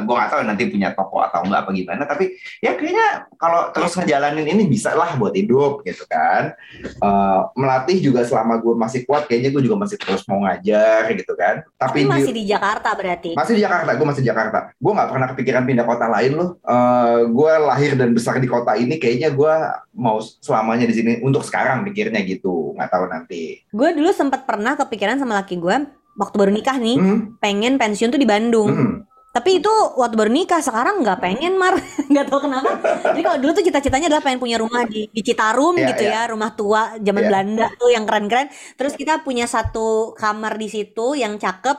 gue 0.07 0.15
nggak 0.15 0.31
tahu 0.31 0.41
nanti 0.47 0.63
punya 0.67 0.95
toko 0.95 1.19
atau 1.19 1.43
enggak 1.43 1.67
apa 1.67 1.71
gimana 1.73 2.03
tapi 2.05 2.31
ya 2.59 2.73
kayaknya 2.73 3.09
kalau 3.35 3.75
terus 3.75 3.93
ngejalanin 3.93 4.47
ini 4.47 4.65
bisa 4.65 4.95
lah 4.95 5.19
buat 5.19 5.35
hidup 5.35 5.83
gitu 5.83 6.07
kan 6.07 6.55
Eh, 6.97 7.41
melatih 7.55 7.99
juga 8.01 8.23
selama 8.23 8.57
gue 8.57 8.73
masih 8.73 9.03
kuat 9.03 9.27
kayaknya 9.27 9.51
gue 9.51 9.63
juga 9.63 9.77
masih 9.77 9.99
terus 9.99 10.23
mau 10.25 10.41
ngajar 10.41 11.11
gitu 11.11 11.35
kan 11.35 11.67
tapi 11.75 11.97
tapi, 11.97 11.99
di- 12.03 12.13
masih 12.13 12.33
di 12.33 12.45
Jakarta 12.47 12.89
berarti 12.93 13.31
masih 13.33 13.55
di 13.55 13.63
Jakarta, 13.63 13.91
gue 13.91 14.07
masih 14.07 14.21
di 14.21 14.29
Jakarta. 14.29 14.59
Gue 14.77 14.93
nggak 14.93 15.09
pernah 15.09 15.27
kepikiran 15.29 15.65
pindah 15.65 15.85
kota 15.85 16.07
lain 16.07 16.33
loh. 16.35 16.51
Eh, 16.59 17.21
gue 17.27 17.53
lahir 17.59 17.93
dan 17.95 18.13
besar 18.13 18.37
di 18.37 18.47
kota 18.47 18.77
ini, 18.77 18.97
kayaknya 18.97 19.33
gue 19.33 19.55
mau 19.93 20.21
selamanya 20.21 20.85
di 20.85 20.95
sini 20.95 21.13
untuk 21.21 21.41
sekarang 21.41 21.83
pikirnya 21.83 22.21
gitu. 22.23 22.73
Nggak 22.73 22.91
tahu 22.91 23.05
nanti. 23.09 23.56
Gue 23.69 23.89
dulu 23.93 24.11
sempat 24.11 24.45
pernah 24.45 24.75
kepikiran 24.75 25.17
sama 25.17 25.39
laki 25.39 25.57
gue 25.57 25.77
waktu 26.17 26.35
baru 26.35 26.51
nikah 26.51 26.77
nih 26.81 26.97
Hmm, 26.97 27.19
pengen 27.39 27.77
pensiun 27.77 28.09
tuh 28.09 28.21
di 28.21 28.29
Bandung. 28.29 28.71
Hmm. 28.73 28.95
tapi 29.37 29.61
itu 29.61 29.69
waktu 30.01 30.17
baru 30.17 30.33
nikah 30.33 30.65
sekarang 30.65 31.05
nggak 31.05 31.21
pengen 31.21 31.61
mar. 31.61 31.77
Nggak 32.09 32.25
tahu 32.33 32.49
kenapa. 32.49 32.73
Jadi 33.13 33.21
kalau 33.21 33.37
dulu 33.37 33.53
tuh 33.53 33.65
cita-citanya 33.69 34.09
adalah 34.09 34.25
pengen 34.25 34.41
punya 34.41 34.57
rumah 34.57 34.89
di, 34.89 35.13
di 35.13 35.21
Citarum 35.21 35.77
Iya, 35.77 35.93
gitu 35.93 36.09
iya. 36.09 36.25
ya 36.25 36.33
rumah 36.33 36.57
tua 36.57 36.97
zaman 36.97 37.21
Iya. 37.21 37.29
Belanda 37.29 37.67
tuh 37.77 37.93
yang 37.93 38.09
keren-keren. 38.09 38.49
Terus 38.81 38.97
kita 38.97 39.21
punya 39.21 39.45
satu 39.45 40.17
kamar 40.17 40.57
di 40.57 40.73
situ 40.73 41.21
yang 41.21 41.37
cakep 41.37 41.77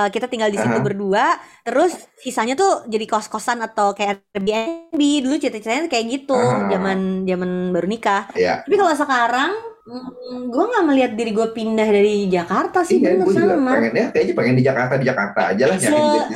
Eh, 0.00 0.08
kita 0.16 0.32
tinggal 0.32 0.48
di 0.48 0.56
situ 0.56 0.72
Aha. 0.72 0.80
berdua. 0.80 1.36
Terus 1.60 1.92
sisanya 2.16 2.56
tuh 2.56 2.88
jadi 2.88 3.04
kos-kosan 3.04 3.60
atau 3.60 3.92
kayak 3.92 4.24
Airbnb. 4.32 4.96
Dulu 4.96 5.36
cita-citanya 5.36 5.84
kayak 5.92 6.06
gitu 6.08 6.40
zaman 6.72 7.28
zaman 7.28 7.50
baru 7.68 7.84
nikah. 7.84 8.32
Ya, 8.32 8.64
tapi 8.64 8.80
kalau 8.80 8.96
sekarang 8.96 9.52
gue 9.84 10.64
nggak 10.64 10.84
melihat 10.88 11.12
diri 11.12 11.36
gue 11.36 11.48
pindah 11.52 11.84
dari 11.84 12.24
Jakarta 12.32 12.80
sih 12.80 13.04
iya, 13.04 13.20
bener 13.20 13.28
gue 13.28 13.34
juga 13.36 13.52
sama 13.52 13.70
pengen 13.76 13.92
ya, 13.92 14.06
kayaknya 14.16 14.34
pengen 14.34 14.54
di 14.56 14.64
Jakarta 14.64 14.94
di 14.96 15.06
Jakarta 15.06 15.40
aja 15.52 15.64
lah 15.68 15.76
Se 15.76 15.88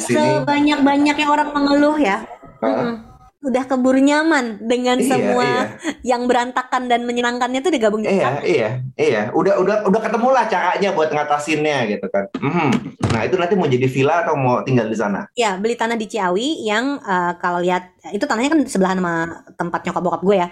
sini. 0.05 0.21
sebanyak 0.21 0.78
banyaknya 0.85 1.26
orang 1.33 1.49
mengeluh 1.57 1.97
ya 1.97 2.17
Heeh. 2.61 2.76
Mm-mm. 2.76 3.08
Udah 3.49 3.64
keburu 3.64 3.99
nyaman 3.99 4.61
dengan 4.61 5.00
Iya, 5.00 5.09
semua 5.09 5.49
iya. 5.49 6.14
yang 6.14 6.28
berantakan 6.28 6.87
dan 6.87 7.09
menyenangkannya 7.09 7.64
tuh 7.64 7.73
digabung 7.73 8.05
di 8.05 8.12
Iya, 8.12 8.45
iya, 8.45 8.71
iya. 9.00 9.23
Udah, 9.33 9.57
udah, 9.57 9.88
udah 9.88 10.00
ketemu 10.05 10.28
lah 10.28 10.45
caranya 10.47 10.93
buat 10.93 11.09
ngatasinnya 11.09 11.88
gitu 11.88 12.07
kan. 12.12 12.28
Mhm. 12.37 12.69
Nah 13.09 13.25
itu 13.25 13.40
nanti 13.40 13.57
mau 13.57 13.64
jadi 13.64 13.88
villa 13.88 14.23
atau 14.23 14.37
mau 14.37 14.61
tinggal 14.61 14.87
di 14.87 14.97
sana? 15.00 15.25
Ya, 15.33 15.57
beli 15.57 15.75
tanah 15.75 15.97
di 15.97 16.05
Ciawi 16.05 16.69
yang 16.69 17.00
eh, 17.00 17.33
kalau 17.40 17.64
lihat 17.64 17.97
itu 18.12 18.25
tanahnya 18.28 18.52
kan 18.52 18.61
sebelahan 18.69 19.00
sama 19.00 19.14
tempat 19.57 19.81
nyokap 19.88 20.02
bokap 20.05 20.23
gue 20.23 20.37
ya. 20.37 20.49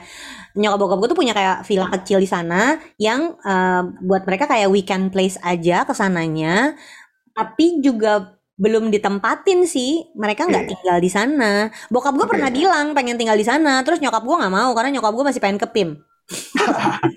Nyokap 0.57 0.79
bokap 0.81 0.99
gue 1.05 1.09
tuh 1.13 1.19
punya 1.21 1.33
kayak 1.37 1.69
villa 1.69 1.87
kecil 1.93 2.19
di 2.19 2.29
sana 2.29 2.81
yang 2.97 3.37
eh, 3.45 3.83
buat 4.01 4.25
mereka 4.25 4.49
kayak 4.49 4.73
weekend 4.73 5.13
place 5.13 5.37
aja 5.45 5.85
ke 5.85 5.93
sananya. 5.93 6.73
Tapi 7.37 7.85
juga 7.85 8.36
belum 8.57 8.89
ditempatin 8.95 9.69
sih. 9.69 10.09
Mereka 10.17 10.49
nggak 10.49 10.65
Oke. 10.65 10.71
tinggal 10.73 10.99
di 11.01 11.11
sana. 11.13 11.69
Bokap 11.93 12.13
gue 12.17 12.27
Oke. 12.27 12.33
pernah 12.37 12.51
bilang 12.53 12.87
pengen 12.97 13.17
tinggal 13.21 13.37
di 13.37 13.47
sana, 13.47 13.81
terus 13.85 14.01
nyokap 14.03 14.23
gue 14.25 14.37
nggak 14.41 14.55
mau 14.55 14.71
karena 14.77 14.91
nyokap 14.99 15.13
gue 15.17 15.25
masih 15.29 15.43
pengen 15.45 15.61
ke 15.61 15.69
PIM. 15.71 15.89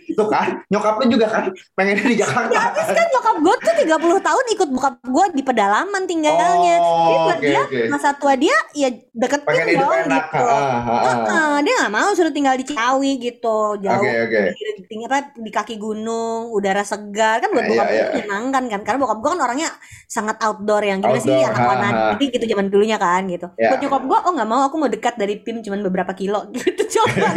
Itu 0.05 0.23
kan, 0.25 0.61
nyokap 0.67 0.99
lu 0.99 1.05
juga 1.09 1.27
kan 1.27 1.43
pengennya 1.73 2.05
di 2.05 2.15
Jakarta. 2.15 2.51
Ya 2.51 2.61
habis 2.61 2.87
kan 2.87 3.07
nyokap 3.09 3.35
gue 3.39 3.55
tuh 3.57 3.73
30 3.79 3.97
tahun 4.21 4.45
ikut 4.51 4.69
bokap 4.69 4.95
gue 5.01 5.25
di 5.33 5.41
pedalaman 5.41 6.03
tinggalnya. 6.05 6.75
Jadi 6.77 6.87
Oh, 7.09 7.25
buat 7.25 7.37
oke 7.37 7.45
dia 7.45 7.61
oke. 7.63 7.79
masa 7.87 8.09
tua 8.13 8.33
dia 8.35 8.53
ya 8.73 8.89
deketin 8.91 9.47
Pengen 9.47 9.67
hidup 9.67 9.81
dong 9.81 9.93
enak. 10.03 10.23
gitu. 10.27 10.43
Ah, 10.43 10.53
ah, 10.53 10.77
ah. 10.77 11.01
Heeh, 11.01 11.53
dia 11.63 11.73
nggak 11.75 11.91
mau 11.91 12.09
suruh 12.11 12.29
tinggal 12.29 12.53
di 12.53 12.65
Ciawi 12.65 13.11
gitu 13.17 13.57
jauh 13.77 13.97
Oke 13.97 14.11
oke. 14.21 14.41
di, 14.51 14.63
di- 14.85 14.97
apa 15.01 15.17
di 15.33 15.49
kaki 15.49 15.75
gunung 15.75 16.51
udara 16.51 16.83
segar 16.83 17.39
kan 17.39 17.49
buat 17.49 17.63
Iya, 17.63 17.71
bokap 17.71 17.87
gue 17.87 17.95
iya. 17.95 18.05
menyenangkan 18.11 18.63
kan 18.67 18.79
karena 18.83 18.99
bokap 18.99 19.17
gue 19.19 19.29
kan 19.31 19.41
orangnya 19.41 19.69
sangat 20.05 20.37
outdoor 20.39 20.83
yang 20.83 20.99
gimana 20.99 21.17
sih 21.17 21.31
Outdoor, 21.31 21.49
anak 21.49 21.57
ha, 21.57 21.63
ha. 21.63 21.71
wanita 22.13 22.25
gitu 22.27 22.45
zaman 22.47 22.65
dulunya 22.67 22.97
kan 22.97 23.21
gitu 23.25 23.47
Ya. 23.55 23.69
buat 23.71 23.79
nyokap 23.79 24.03
gue 24.05 24.19
oh 24.19 24.31
nggak 24.35 24.49
mau 24.49 24.61
aku 24.63 24.75
mau 24.75 24.87
dekat 24.87 25.15
dari 25.15 25.35
PIM 25.37 25.61
cuman 25.61 25.79
beberapa 25.81 26.11
kilo 26.13 26.45
gitu 26.55 26.83
coba 26.95 27.27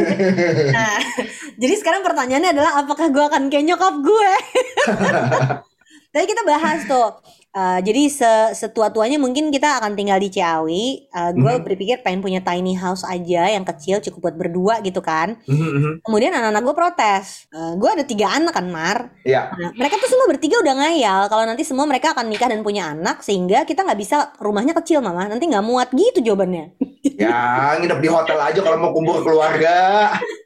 nah 0.68 0.96
jadi 1.62 1.74
sekarang 1.78 2.02
pertanyaannya 2.02 2.50
adalah 2.50 2.82
apakah 2.82 3.06
gue 3.08 3.22
akan 3.22 3.42
kayak 3.46 3.64
nyokap 3.70 3.94
gue 4.02 4.32
Tadi 6.12 6.28
kita 6.28 6.44
bahas 6.44 6.84
tuh, 6.84 7.24
eh, 7.56 7.80
jadi 7.80 8.02
se 8.12 8.32
setua-tuanya 8.52 9.16
mungkin 9.16 9.48
kita 9.48 9.80
akan 9.80 9.96
tinggal 9.96 10.20
di 10.20 10.28
Ciawi. 10.28 11.08
Eh, 11.08 11.30
gue 11.32 11.52
Mhm. 11.56 11.64
berpikir 11.64 11.96
pengen 12.04 12.20
punya 12.20 12.44
tiny 12.44 12.76
house 12.76 13.00
aja 13.00 13.48
yang 13.48 13.64
kecil, 13.64 13.96
cukup 14.04 14.28
buat 14.28 14.36
berdua 14.36 14.84
gitu 14.84 15.00
kan. 15.00 15.40
Mhm, 15.48 15.68
mhm. 15.72 15.92
Kemudian 16.04 16.36
anak-anak 16.36 16.62
gue 16.68 16.74
protes. 16.76 17.48
Eh, 17.48 17.72
gue 17.80 17.88
ada 17.88 18.04
tiga 18.04 18.28
anak 18.28 18.52
kan, 18.52 18.68
Mar. 18.68 19.08
Iya. 19.24 19.56
Nah, 19.56 19.72
mereka 19.72 19.96
tuh 19.96 20.12
semua 20.12 20.28
bertiga 20.28 20.60
udah 20.60 20.74
ngayal 20.84 21.20
kalau 21.32 21.44
nanti 21.48 21.64
semua 21.64 21.88
mereka 21.88 22.12
akan 22.12 22.28
nikah 22.28 22.52
dan 22.52 22.60
punya 22.60 22.92
anak 22.92 23.24
sehingga 23.24 23.64
kita 23.64 23.80
nggak 23.80 23.96
bisa 23.96 24.36
rumahnya 24.36 24.76
kecil, 24.84 25.00
mama. 25.00 25.32
Nanti 25.32 25.48
nggak 25.48 25.64
muat 25.64 25.88
gitu 25.96 26.20
jawabannya. 26.20 26.76
Ya, 27.16 27.72
nginep 27.80 28.04
di 28.04 28.08
hotel 28.12 28.36
aja 28.36 28.60
kalau 28.60 28.76
mau 28.76 28.92
kumpul 28.92 29.24
keluarga. 29.24 30.12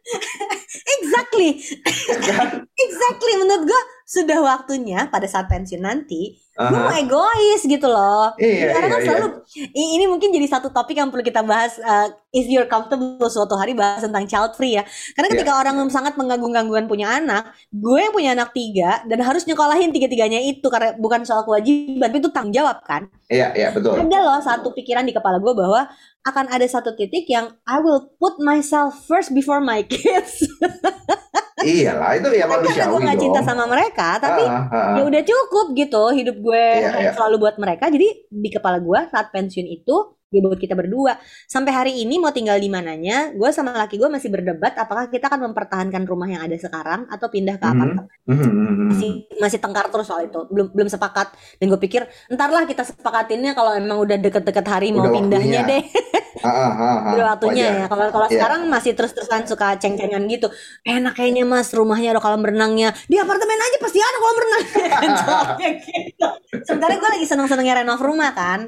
Exactly, 1.16 1.50
Kan? 2.28 2.48
exactly. 2.84 3.32
Menurut 3.40 3.64
gue 3.72 3.82
sudah 4.04 4.38
waktunya 4.44 5.08
pada 5.08 5.24
saat 5.24 5.48
pensiun 5.48 5.80
nanti 5.80 6.36
gue 6.56 6.78
mau 6.80 6.88
egois 6.90 7.62
gitu 7.62 7.84
loh. 7.84 8.32
Iya, 8.40 8.72
Karena 8.72 8.86
iya, 8.88 8.92
kan 8.92 9.00
iya. 9.00 9.06
selalu 9.06 9.26
i- 9.70 9.90
ini 9.94 10.04
mungkin 10.08 10.32
jadi 10.32 10.46
satu 10.48 10.72
topik 10.72 10.96
yang 10.96 11.12
perlu 11.12 11.20
kita 11.20 11.44
bahas 11.44 11.76
uh, 11.78 12.08
if 12.32 12.48
you're 12.48 12.64
comfortable 12.64 13.28
suatu 13.28 13.54
hari 13.54 13.76
bahas 13.76 14.00
tentang 14.00 14.24
child 14.24 14.56
free 14.56 14.74
ya. 14.74 14.82
Karena 15.12 15.28
ketika 15.30 15.52
Iya. 15.52 15.60
orang 15.60 15.76
sangat 15.92 16.16
menggagung-gangguan 16.16 16.88
punya 16.88 17.12
anak, 17.12 17.52
gue 17.68 17.98
yang 18.00 18.12
punya 18.16 18.30
anak 18.32 18.56
tiga 18.56 19.04
dan 19.04 19.20
harus 19.20 19.44
nyekolahin 19.44 19.92
tiga-tiganya 19.92 20.40
itu 20.40 20.64
karena 20.66 20.96
bukan 20.96 21.22
soal 21.28 21.44
kewajiban, 21.44 22.08
tapi 22.08 22.18
itu 22.24 22.32
tanggung 22.32 22.56
jawab 22.56 22.80
kan. 22.82 23.06
Iya, 23.28 23.52
iya, 23.52 23.68
betul. 23.70 23.92
Ada 23.92 24.18
loh 24.18 24.40
satu 24.40 24.72
pikiran 24.72 25.04
di 25.04 25.12
kepala 25.12 25.36
gue 25.38 25.52
bahwa 25.52 25.86
akan 26.26 26.50
ada 26.50 26.66
satu 26.66 26.96
titik 26.98 27.30
yang 27.30 27.54
I 27.68 27.78
will 27.78 28.10
put 28.18 28.40
myself 28.42 29.06
first 29.06 29.30
before 29.30 29.62
my 29.62 29.84
kids. 29.86 30.42
Iyalah, 31.66 32.10
itu 32.14 32.28
ya 32.30 32.44
Karena 32.44 32.56
gue 32.56 32.70
manusiawi 32.70 32.96
gak 33.04 33.18
cinta 33.18 33.40
sama 33.42 33.64
mereka, 33.66 34.08
tapi 34.16 34.42
Ah, 34.42 34.62
ah, 34.64 34.76
ah. 34.76 34.94
ya 34.94 35.02
udah 35.04 35.22
cukup 35.22 35.66
gitu 35.74 36.02
hidup 36.12 36.36
gue 36.38 36.66
Iya, 36.78 36.90
iya. 37.00 37.10
selalu 37.12 37.36
buat 37.38 37.56
mereka 37.56 37.88
jadi 37.88 38.06
di 38.26 38.48
kepala 38.48 38.78
gue 38.78 39.00
saat 39.06 39.28
pensiun 39.28 39.66
itu 39.66 39.96
ya 40.26 40.42
buat 40.42 40.58
kita 40.58 40.74
berdua 40.74 41.14
sampai 41.46 41.70
hari 41.70 41.92
ini 41.96 42.18
mau 42.18 42.28
tinggal 42.28 42.58
di 42.58 42.66
mananya 42.66 43.30
gue 43.30 43.46
sama 43.48 43.70
laki 43.72 43.94
gue 43.94 44.06
masih 44.06 44.26
berdebat 44.26 44.74
apakah 44.74 45.06
kita 45.06 45.26
akan 45.26 45.48
mempertahankan 45.48 46.02
rumah 46.02 46.26
yang 46.26 46.42
ada 46.42 46.52
sekarang 46.56 47.06
atau 47.06 47.26
pindah 47.26 47.54
ke 47.54 47.62
Mhm. 47.62 47.72
apartemen 47.72 48.04
Mhm, 48.26 48.42
mhm, 48.42 48.86
masih 48.90 49.10
masih 49.38 49.58
tengkar 49.60 49.86
terus 49.86 50.02
soal 50.04 50.26
itu 50.26 50.40
belum 50.46 50.74
belum 50.74 50.88
sepakat 50.88 51.30
dan 51.56 51.66
gue 51.68 51.80
pikir 51.80 52.02
entarlah 52.26 52.66
kita 52.66 52.82
sepakatinnya 52.82 53.54
kalau 53.54 53.70
emang 53.72 53.96
udah 53.96 54.18
deket-deket 54.18 54.66
hari 54.66 54.90
mau 54.90 55.06
Udah 55.06 55.14
pindahnya 55.14 55.60
waktunya. 55.62 55.78
deh 55.78 55.82
Ah, 56.38 56.50
ah, 56.50 56.72
ah, 56.74 56.96
ah. 57.16 57.52
ya 57.52 57.86
kalau 57.86 58.10
kalau 58.10 58.26
Iya. 58.26 58.36
sekarang 58.36 58.60
masih 58.66 58.92
terus-terusan 58.92 59.44
suka 59.44 59.76
ceng-cengan 59.76 60.20
gitu 60.26 60.52
enak 60.82 61.12
kayaknya 61.12 61.42
mas 61.42 61.70
rumahnya 61.70 62.12
ada 62.12 62.20
kolam 62.20 62.40
renangnya 62.40 62.92
di 63.04 63.16
apartemen 63.16 63.56
aja 63.56 63.78
pasti 63.78 63.98
ada 63.98 64.18
kolam 64.18 64.36
renang 64.38 64.62
Jawabnya 65.18 65.68
gitu 65.78 66.26
sementara 66.62 66.92
gue 66.94 67.10
lagi 67.10 67.24
seneng-senengnya 67.24 67.74
renov 67.78 68.00
rumah 68.00 68.30
kan. 68.32 68.60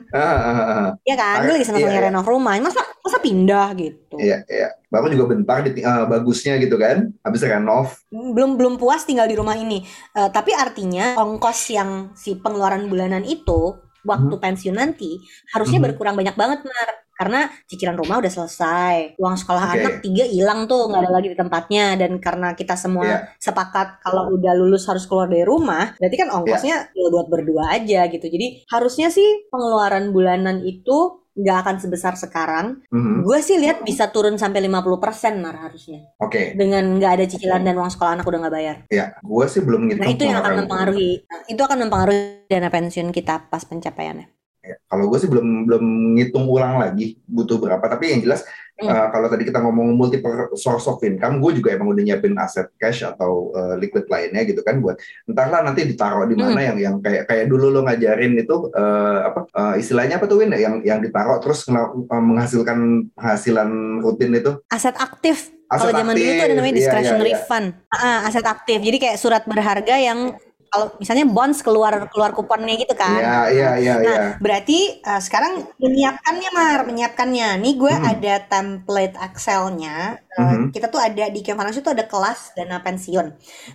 Iya 1.02 1.14
kan 1.14 1.36
gue 1.42 1.54
lagi 1.54 1.66
seneng-senengnya 1.66 1.92
Iya, 1.94 2.04
iya. 2.04 2.14
renov 2.14 2.26
rumah 2.26 2.54
masa 2.58 2.80
masa 2.98 3.18
pindah 3.18 3.68
gitu 3.74 4.16
Iya, 4.16 4.44
iya. 4.46 4.68
Bapak 4.88 5.12
juga 5.12 5.24
bentar 5.28 5.60
di 5.60 5.78
eh, 5.78 6.04
bagusnya 6.06 6.56
gitu 6.56 6.74
kan. 6.74 7.12
Habis 7.20 7.44
renov. 7.44 7.92
belum 8.08 8.56
belum 8.56 8.74
puas 8.76 9.04
tinggal 9.04 9.24
di 9.24 9.34
rumah 9.34 9.54
ini 9.54 9.84
Eh, 10.10 10.30
tapi 10.30 10.52
artinya 10.52 11.14
ongkos 11.16 11.60
yang 11.68 11.90
si 12.14 12.34
pengeluaran 12.34 12.88
bulanan 12.88 13.22
itu 13.22 13.76
waktu 14.00 14.30
pensiun 14.32 14.72
nanti 14.74 15.20
harusnya 15.48 15.76
Mhm. 15.76 15.84
berkurang 15.84 16.14
banyak 16.14 16.32
banget 16.32 16.60
mar 16.62 16.88
karena 17.18 17.40
cicilan 17.66 17.98
rumah 17.98 18.22
udah 18.22 18.30
selesai 18.30 19.18
uang 19.18 19.36
sekolah 19.36 19.64
Oke. 19.66 19.74
anak 19.76 19.94
tiga 20.00 20.24
hilang 20.24 20.64
tuh 20.64 20.86
nggak 20.86 21.02
ada 21.02 21.10
lagi 21.10 21.28
di 21.28 21.36
tempatnya 21.36 21.98
dan 21.98 22.22
karena 22.22 22.54
kita 22.54 22.78
semua 22.78 23.02
Iya. 23.04 23.18
sepakat 23.36 23.98
kalau 24.00 24.30
udah 24.32 24.54
lulus 24.54 24.86
harus 24.86 25.02
keluar 25.04 25.26
dari 25.26 25.42
rumah 25.42 25.98
berarti 25.98 26.16
kan 26.16 26.28
ongkosnya 26.30 26.76
ya 26.88 27.06
buat 27.08 27.26
berdua 27.26 27.74
aja 27.74 28.06
gitu 28.06 28.22
jadi 28.22 28.62
harusnya 28.70 29.10
sih 29.10 29.50
pengeluaran 29.50 30.14
bulanan 30.14 30.62
itu 30.62 31.18
nggak 31.34 31.58
akan 31.62 31.76
sebesar 31.78 32.18
sekarang 32.18 32.82
Mhm. 32.90 33.22
gue 33.22 33.38
sih 33.38 33.58
lihat 33.58 33.82
bisa 33.82 34.10
turun 34.10 34.34
sampai 34.34 34.58
50% 34.60 35.38
mar 35.38 35.54
harusnya 35.54 36.10
Oke. 36.18 36.54
dengan 36.54 36.98
nggak 36.98 37.12
ada 37.14 37.24
cicilan 37.26 37.62
dan 37.62 37.78
uang 37.78 37.90
sekolah 37.90 38.18
anak 38.18 38.26
udah 38.26 38.38
nggak 38.42 38.54
bayar 38.54 38.76
Ya, 38.90 39.14
gue 39.18 39.44
sih 39.46 39.62
belum 39.62 39.86
ngitung 39.86 40.02
Nah 40.02 40.10
itu 40.10 40.22
yang 40.26 40.38
akan 40.38 40.66
mempengaruhi, 40.66 41.22
nah, 41.24 41.40
itu 41.46 41.62
akan 41.62 41.78
mempengaruhi 41.86 42.20
dana 42.50 42.68
pensiun 42.68 43.08
kita 43.10 43.46
pas 43.46 43.62
pencapaiannya. 43.62 44.37
Ya, 44.68 44.76
kalau 44.84 45.08
gue 45.08 45.16
sih 45.16 45.32
belum 45.32 45.64
belum 45.64 45.84
ngitung 46.20 46.44
ulang 46.44 46.76
lagi 46.76 47.16
butuh 47.24 47.56
berapa 47.56 47.80
tapi 47.88 48.12
yang 48.12 48.20
jelas 48.20 48.44
Hmm. 48.78 48.94
eh, 48.94 49.06
kalau 49.10 49.26
tadi 49.26 49.42
kita 49.42 49.58
ngomong 49.58 49.90
multiple 49.98 50.54
source 50.54 50.86
of 50.86 51.02
income 51.02 51.42
gue 51.42 51.58
juga 51.58 51.74
emang 51.74 51.90
udah 51.90 51.98
nyiapin 51.98 52.38
aset 52.38 52.70
cash 52.78 53.02
atau 53.02 53.50
eh, 53.50 53.74
liquid 53.74 54.06
lainnya 54.06 54.46
gitu 54.46 54.62
kan 54.62 54.78
buat 54.78 54.94
entahlah 55.26 55.66
nanti 55.66 55.82
ditaruh 55.82 56.30
di 56.30 56.38
Hmm. 56.38 56.54
mana 56.54 56.60
yang 56.62 56.78
yang 56.78 56.94
kayak 57.02 57.26
kayak 57.26 57.50
dulu 57.50 57.74
lo 57.74 57.82
ngajarin 57.82 58.38
itu 58.38 58.70
eh, 58.70 59.18
apa 59.26 59.40
eh, 59.50 59.74
istilahnya 59.82 60.22
apa 60.22 60.30
tuh 60.30 60.38
Win 60.38 60.54
yang 60.54 60.78
yang 60.86 61.02
ditaruh 61.02 61.42
terus 61.42 61.66
menghasilkan 62.06 63.10
penghasilan 63.18 63.98
rutin 63.98 64.38
itu 64.38 64.62
Aset 64.70 64.94
aktif. 64.94 65.50
Kalau 65.66 65.92
zaman 65.92 66.14
dulu 66.16 66.30
tuh 66.32 66.44
ada 66.46 66.54
namanya 66.54 66.72
iya, 66.72 66.80
discretionary 66.80 67.32
iya, 67.34 67.40
iya. 67.42 67.48
fund. 67.50 67.68
Ah, 67.92 68.24
aset 68.24 68.46
aktif. 68.46 68.78
Jadi 68.80 68.96
kayak 69.02 69.18
surat 69.20 69.42
berharga 69.44 69.94
yang 70.00 70.38
kalau 70.72 70.86
misalnya 71.00 71.24
bonds 71.36 71.60
keluar 71.66 71.94
keluar 72.12 72.30
kuponnya 72.36 72.74
gitu 72.82 72.94
kan. 72.96 73.24
Iya 73.24 73.36
iya 73.54 73.68
iya 73.82 73.94
Nah, 74.04 74.16
iya. 74.16 74.28
berarti 74.42 75.02
uh, 75.02 75.20
sekarang 75.26 75.52
menyiapkannya 75.82 76.48
Mar, 76.58 76.80
menyiapkannya. 76.88 77.46
Nih 77.62 77.74
gue 77.80 77.92
Hmm. 77.92 78.04
ada 78.10 78.34
template 78.50 79.14
Excel-nya. 79.18 80.18
Uh. 80.38 80.70
Kita 80.74 80.86
tuh 80.92 81.00
ada 81.02 81.24
di 81.34 81.40
Financial 81.42 81.82
tuh 81.84 81.94
ada 81.96 82.06
kelas 82.06 82.54
dana 82.56 82.78
pensiun. 82.84 83.26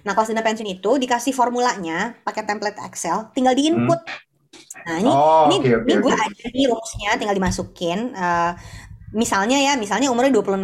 Nah, 0.05 0.11
kelas 0.15 0.29
dana 0.31 0.43
pensiun 0.45 0.69
itu 0.69 0.91
dikasih 1.03 1.33
formulanya 1.35 2.15
pakai 2.25 2.43
template 2.47 2.79
Excel, 2.87 3.29
tinggal 3.35 3.53
di 3.57 3.67
input. 3.71 3.99
Nah, 4.87 4.95
ini 5.01 5.11
Hmm. 5.11 5.17
Oh, 5.17 5.45
ini, 5.47 5.55
oke 5.59 5.69
ini 5.85 5.93
gue 5.99 6.13
oke. 6.13 6.15
ada 6.15 6.43
nih 6.55 6.65
rules-nya 6.71 7.09
tinggal 7.19 7.35
dimasukin. 7.37 7.99
Eh, 8.15 8.51
misalnya 9.15 9.57
ya, 9.61 9.73
misalnya 9.79 10.07
umurnya 10.13 10.31
26 10.35 10.61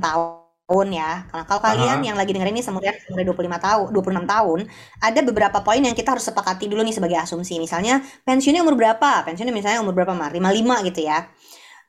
tahun 0.00 0.41
ya. 0.88 1.28
Nah, 1.28 1.44
kalau 1.44 1.60
kalian 1.60 2.00
Aha. 2.00 2.06
yang 2.08 2.16
lagi 2.16 2.32
dengerin 2.32 2.56
ini 2.56 2.64
umurnya 2.64 2.92
umurnya 3.12 3.26
25 3.28 3.66
tahun, 3.68 3.86
26 3.92 4.24
tahun, 4.24 4.58
ada 5.04 5.20
beberapa 5.20 5.58
poin 5.60 5.82
yang 5.84 5.92
kita 5.92 6.16
harus 6.16 6.24
sepakati 6.24 6.64
dulu 6.72 6.80
nih 6.80 6.96
sebagai 6.96 7.20
asumsi. 7.20 7.60
Misalnya 7.60 8.00
pensiunnya 8.24 8.64
umur 8.64 8.74
berapa? 8.80 9.20
Pensiunnya 9.28 9.52
misalnya 9.52 9.84
umur 9.84 9.92
berapa, 9.92 10.16
Mar? 10.16 10.32
55 10.32 10.88
gitu 10.88 11.00
ya. 11.04 11.28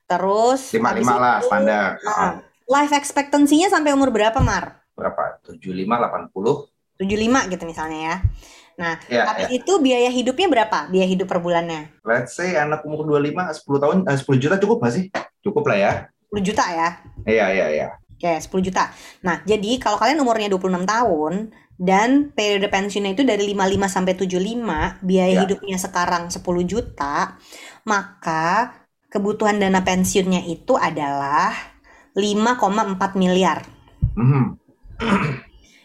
Terus 0.04 0.76
lima 0.76 0.92
habis 0.92 1.08
lima 1.08 1.16
lah 1.16 1.38
itu, 1.40 1.48
standar. 1.48 1.90
Ah, 2.04 2.32
life 2.68 2.92
expectancy-nya 2.92 3.72
sampai 3.72 3.96
umur 3.96 4.12
berapa, 4.12 4.38
Mar? 4.44 4.84
berapa? 4.94 5.42
75 5.48 5.90
80. 5.90 6.70
75 7.02 7.50
gitu 7.50 7.64
misalnya 7.66 8.00
ya. 8.00 8.16
Nah, 8.74 8.94
Ya, 9.06 9.26
habis 9.30 9.50
ya. 9.50 9.58
itu 9.62 9.74
biaya 9.82 10.10
hidupnya 10.10 10.46
berapa? 10.50 10.90
Biaya 10.90 11.06
hidup 11.10 11.26
per 11.30 11.42
bulannya? 11.42 11.90
Let's 12.06 12.38
say 12.38 12.54
anak 12.54 12.86
umur 12.86 13.06
25 13.06 13.58
10 13.58 13.82
tahun 13.82 13.98
eh, 14.06 14.18
10 14.18 14.38
juta 14.42 14.56
cukup 14.62 14.78
nggak 14.82 14.94
sih? 14.94 15.06
Cukup 15.42 15.64
lah 15.70 15.78
ya. 15.78 15.92
10 16.30 16.42
juta 16.46 16.66
ya. 16.66 16.88
Iya 17.26 17.46
iya 17.54 17.66
iya. 17.70 17.88
Oke, 18.24 18.40
10 18.40 18.64
juta. 18.64 18.88
Nah, 19.28 19.44
jadi 19.44 19.84
kalau 19.84 20.00
kalian 20.00 20.24
umurnya 20.24 20.48
26 20.48 20.88
tahun 20.88 21.52
dan 21.76 22.32
periode 22.32 22.72
pensiunnya 22.72 23.20
itu 23.20 23.28
dari 23.28 23.52
55 23.52 23.92
sampai 23.92 24.16
75, 24.16 24.96
biaya 25.04 25.36
Ya. 25.36 25.42
hidupnya 25.44 25.76
sekarang 25.76 26.32
10 26.32 26.64
juta, 26.64 27.36
maka 27.84 28.80
kebutuhan 29.12 29.60
dana 29.60 29.84
pensiunnya 29.84 30.40
itu 30.48 30.80
adalah 30.80 31.52
5,4 32.16 33.20
miliar. 33.20 33.68
Mhm. 34.16 34.56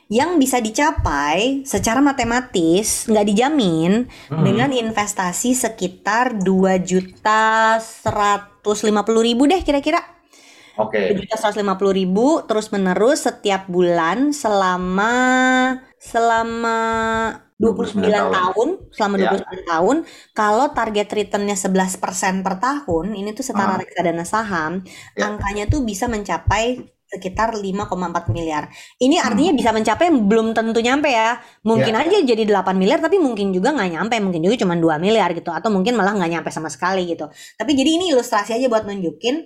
Yang 0.09 0.30
bisa 0.38 0.62
dicapai 0.62 1.66
secara 1.66 1.99
matematis 1.99 3.11
nggak 3.11 3.26
dijamin 3.35 4.07
Mhm. 4.30 4.45
dengan 4.47 4.71
investasi 4.71 5.59
sekitar 5.59 6.38
2 6.38 6.78
juta 6.78 7.76
150 7.83 9.26
ribu 9.26 9.50
deh 9.50 9.59
kira-kira. 9.66 10.18
Oke. 10.78 11.11
2 11.12 11.26
juta 11.26 11.35
150 11.37 11.90
ribu 11.90 12.47
terus 12.47 12.70
menerus 12.70 13.26
setiap 13.26 13.66
bulan 13.66 14.30
selama 14.30 15.14
selama 15.99 16.78
29 17.58 17.99
tahun. 17.99 18.30
tahun, 18.30 18.68
selama 18.94 19.14
Ya. 19.18 19.23
29 19.35 19.66
tahun 19.66 19.97
kalau 20.30 20.66
target 20.70 21.08
returnnya 21.11 21.56
11% 21.58 22.47
per 22.47 22.62
tahun 22.62 23.18
ini 23.18 23.35
tuh 23.35 23.42
setara 23.42 23.75
Ah. 23.75 23.80
reksadana 23.82 24.23
saham 24.23 24.87
Ya. 25.18 25.26
angkanya 25.26 25.66
tuh 25.66 25.82
bisa 25.82 26.06
mencapai 26.06 26.78
sekitar 27.08 27.56
5,4 27.56 28.28
miliar 28.28 28.68
ini 29.00 29.16
Hmm. 29.16 29.32
artinya 29.32 29.52
bisa 29.56 29.73
mencapai 29.73 30.12
belum 30.12 30.52
tentu 30.52 30.76
nyampe 30.78 31.08
ya 31.08 31.40
mungkin 31.64 31.97
Ya. 31.97 32.04
aja 32.04 32.20
jadi 32.20 32.44
8 32.44 32.76
miliar 32.76 33.00
tapi 33.00 33.16
mungkin 33.16 33.49
juga 33.50 33.73
nggak 33.73 33.90
nyampe 33.97 34.14
mungkin 34.20 34.44
juga 34.44 34.61
cuma 34.61 34.76
2 34.76 35.00
miliar 35.00 35.32
gitu 35.32 35.49
atau 35.49 35.73
mungkin 35.73 35.97
malah 35.97 36.12
nggak 36.14 36.30
nyampe 36.37 36.50
sama 36.52 36.68
sekali 36.68 37.08
gitu 37.08 37.25
tapi 37.56 37.73
jadi 37.73 37.97
ini 37.97 38.12
ilustrasi 38.12 38.52
aja 38.54 38.68
buat 38.68 38.85
nunjukin 38.85 39.40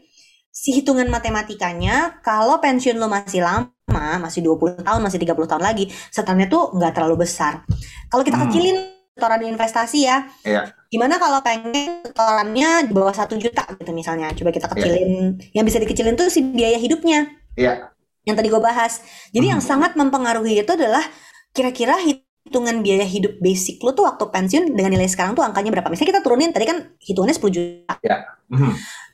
si 0.52 0.76
hitungan 0.76 1.08
matematikanya 1.08 2.20
kalau 2.20 2.60
pensiun 2.60 3.00
lo 3.00 3.08
masih 3.08 3.40
lama 3.40 3.72
masih 4.20 4.44
20 4.44 4.84
tahun 4.84 5.00
masih 5.00 5.18
30 5.18 5.48
tahun 5.48 5.64
lagi 5.64 5.88
setarnya 6.12 6.46
tuh 6.46 6.76
nggak 6.76 6.92
terlalu 6.92 7.24
besar 7.24 7.64
kalau 8.12 8.20
kita 8.20 8.36
Hmm. 8.36 8.52
kecilin 8.52 8.76
setoran 9.12 9.42
investasi 9.44 9.98
ya 10.04 10.28
Iya. 10.44 10.68
gimana 10.88 11.16
kalau 11.16 11.40
pengen 11.40 12.04
setorannya 12.04 12.84
di 12.84 12.92
bawah 12.92 13.16
satu 13.16 13.36
juta 13.36 13.64
gitu 13.76 13.92
misalnya 13.92 14.28
coba 14.32 14.52
kita 14.52 14.68
kecilin 14.68 15.40
yang 15.52 15.64
bisa 15.64 15.80
dikecilin 15.80 16.16
tuh 16.16 16.28
si 16.28 16.44
biaya 16.44 16.76
hidupnya 16.76 17.32
Iya. 17.56 17.88
yang 18.24 18.36
tadi 18.36 18.52
gue 18.52 18.60
bahas 18.60 19.00
jadi 19.32 19.56
yang 19.56 19.60
Hmm. 19.64 19.70
sangat 19.72 19.96
mempengaruhi 19.96 20.60
itu 20.60 20.72
adalah 20.72 21.00
kira-kira 21.52 21.96
hitungan 21.96 22.80
biaya 22.80 23.04
hidup 23.04 23.40
basic 23.40 23.80
lo 23.80 23.92
tuh 23.92 24.04
waktu 24.04 24.24
pensiun 24.28 24.72
dengan 24.72 24.92
nilai 24.92 25.08
sekarang 25.08 25.32
tuh 25.32 25.44
angkanya 25.44 25.72
berapa 25.72 25.88
misalnya 25.88 26.16
kita 26.16 26.22
turunin 26.24 26.52
tadi 26.52 26.68
kan 26.68 26.92
hitungannya 27.00 27.36
10 27.36 27.52
juta 27.52 27.96
Mhm. 28.52 28.72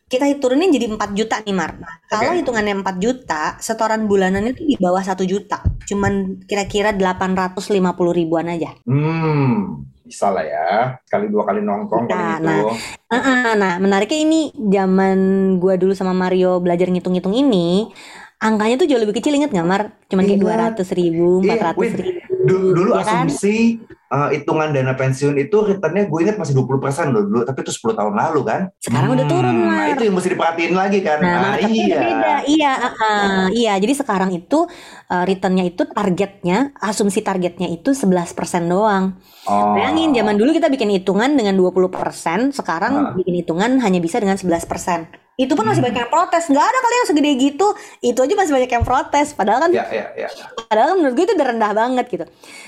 Kita 0.09 0.25
turunin 0.41 0.73
jadi 0.73 0.89
4 0.89 1.13
juta 1.13 1.37
nih 1.45 1.55
Mar. 1.57 1.77
Nah, 1.77 1.95
kalau 2.09 2.33
Oke. 2.33 2.41
hitungannya 2.41 2.81
4 2.81 2.97
juta, 2.97 3.43
setoran 3.61 4.09
bulanannya 4.09 4.57
itu 4.57 4.65
di 4.65 4.77
bawah 4.81 5.05
1 5.05 5.25
juta. 5.29 5.61
Cuman 5.89 6.43
kira-kira 6.49 6.91
850 6.97 8.13
ribuan 8.17 8.49
aja. 8.49 8.73
Hmm. 8.89 9.85
Bisa 10.09 10.33
lah 10.33 10.45
ya. 10.45 10.69
Sekali 11.05 11.29
dua 11.29 11.45
kali 11.45 11.61
nongkrong 11.61 12.09
Nah, 12.09 12.41
kali 12.41 12.49
itu. 12.65 12.69
Ah, 13.13 13.53
nah, 13.61 13.77
menariknya 13.77 14.19
ini 14.25 14.41
zaman 14.57 15.19
gua 15.61 15.77
dulu 15.77 15.93
sama 15.93 16.13
Mario 16.17 16.61
belajar 16.65 16.89
ngitung-ngitung 16.89 17.37
ini, 17.37 17.93
angkanya 18.41 18.75
tuh 18.81 18.89
jauh 18.89 19.01
lebih 19.03 19.17
kecil 19.21 19.37
inget 19.37 19.53
nggak 19.53 19.69
Mar? 19.69 19.83
Cuman 20.09 20.25
kayak 20.25 20.41
Ingat. 20.41 20.73
200 20.81 20.89
ribu, 20.97 21.45
Iya, 21.45 21.53
400 21.61 21.77
wih, 21.81 21.93
ribu. 22.01 22.28
Du- 22.39 22.71
dulu 22.71 22.95
ya 22.95 23.03
kan? 23.03 23.27
asumsi 23.27 23.83
eh, 24.09 24.29
hitungan 24.33 24.71
dana 24.71 24.95
pensiun 24.95 25.37
itu 25.37 25.57
returnnya 25.61 26.07
gue 26.07 26.21
ingat 26.23 26.37
masih 26.37 26.55
20% 26.55 26.71
loh 27.09 27.21
dulu, 27.21 27.41
tapi 27.43 27.61
itu 27.61 27.73
10 27.75 27.93
tahun 27.93 28.15
lalu 28.15 28.41
kan. 28.43 28.61
Sekarang 28.79 29.13
udah 29.13 29.27
turun, 29.27 29.53
Nah, 29.53 29.69
Mar. 29.69 29.87
itu 29.93 30.03
yang 30.03 30.15
mesti 30.15 30.29
diperhatiin 30.33 30.73
lagi 30.73 30.99
kan. 31.03 31.19
Nah, 31.19 31.35
Nah, 31.45 31.55
iya. 31.61 31.99
beda. 31.99 32.33
Iya, 32.47 32.73
ah, 32.73 32.95
ah. 32.97 33.45
iya. 33.51 33.75
Jadi 33.77 33.93
sekarang 33.95 34.31
itu 34.33 34.65
uh, 35.05 35.25
returnnya 35.25 35.63
itu 35.63 35.85
targetnya, 35.85 36.73
asumsi 36.79 37.21
targetnya 37.21 37.69
itu 37.69 37.93
11% 37.93 38.33
doang. 38.65 39.19
Oh. 39.45 39.77
Bayangin 39.77 40.15
zaman 40.15 40.39
dulu 40.39 40.53
kita 40.53 40.69
bikin 40.69 40.89
hitungan 40.91 41.35
dengan 41.35 41.53
20%, 41.53 42.49
sekarang 42.51 42.93
Ah. 42.95 43.13
bikin 43.13 43.35
hitungan 43.37 43.77
hanya 43.77 43.99
bisa 43.99 44.17
dengan 44.17 44.41
11%. 44.41 45.28
Itu 45.39 45.55
pun 45.55 45.63
masih 45.63 45.79
Hmm. 45.79 45.95
banyak 45.95 46.03
yang 46.03 46.11
protes. 46.11 46.51
Nggak 46.51 46.67
ada 46.67 46.79
kali 46.83 46.95
yang 46.99 47.09
segede 47.09 47.31
gitu. 47.39 47.67
Itu 48.03 48.19
aja 48.27 48.35
masih 48.35 48.53
banyak 48.59 48.71
yang 48.75 48.83
protes. 48.83 49.29
Padahal 49.33 49.59
kan 49.65 49.71
Ya, 49.71 49.87
ya, 49.87 50.07
ya. 50.19 50.29
padahal 50.67 50.87
kan 50.93 50.97
menurut 50.99 51.15
gue 51.15 51.25
itu 51.25 51.35
udah 51.39 51.49
rendah 51.49 51.73
banget 51.73 52.07
gitu. 52.11 52.25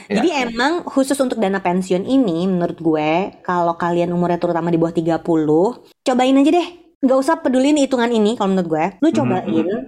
Ya. 0.06 0.14
Jadi 0.16 0.28
emang 0.46 0.86
khusus 0.86 1.18
untuk 1.18 1.36
dana 1.36 1.58
pensiun 1.58 2.06
ini 2.06 2.46
menurut 2.46 2.78
gue 2.78 3.10
kalau 3.42 3.74
kalian 3.74 4.14
umurnya 4.14 4.38
terutama 4.38 4.70
di 4.70 4.78
bawah 4.78 4.94
30, 4.94 5.82
cobain 6.00 6.38
aja 6.38 6.50
deh. 6.54 6.68
Nggak 7.00 7.16
usah 7.16 7.40
pedulin 7.40 7.80
hitungan 7.80 8.12
ini 8.12 8.36
kalau 8.36 8.52
menurut 8.52 8.68
gue. 8.68 8.84
Lu 9.00 9.08
cobain 9.08 9.44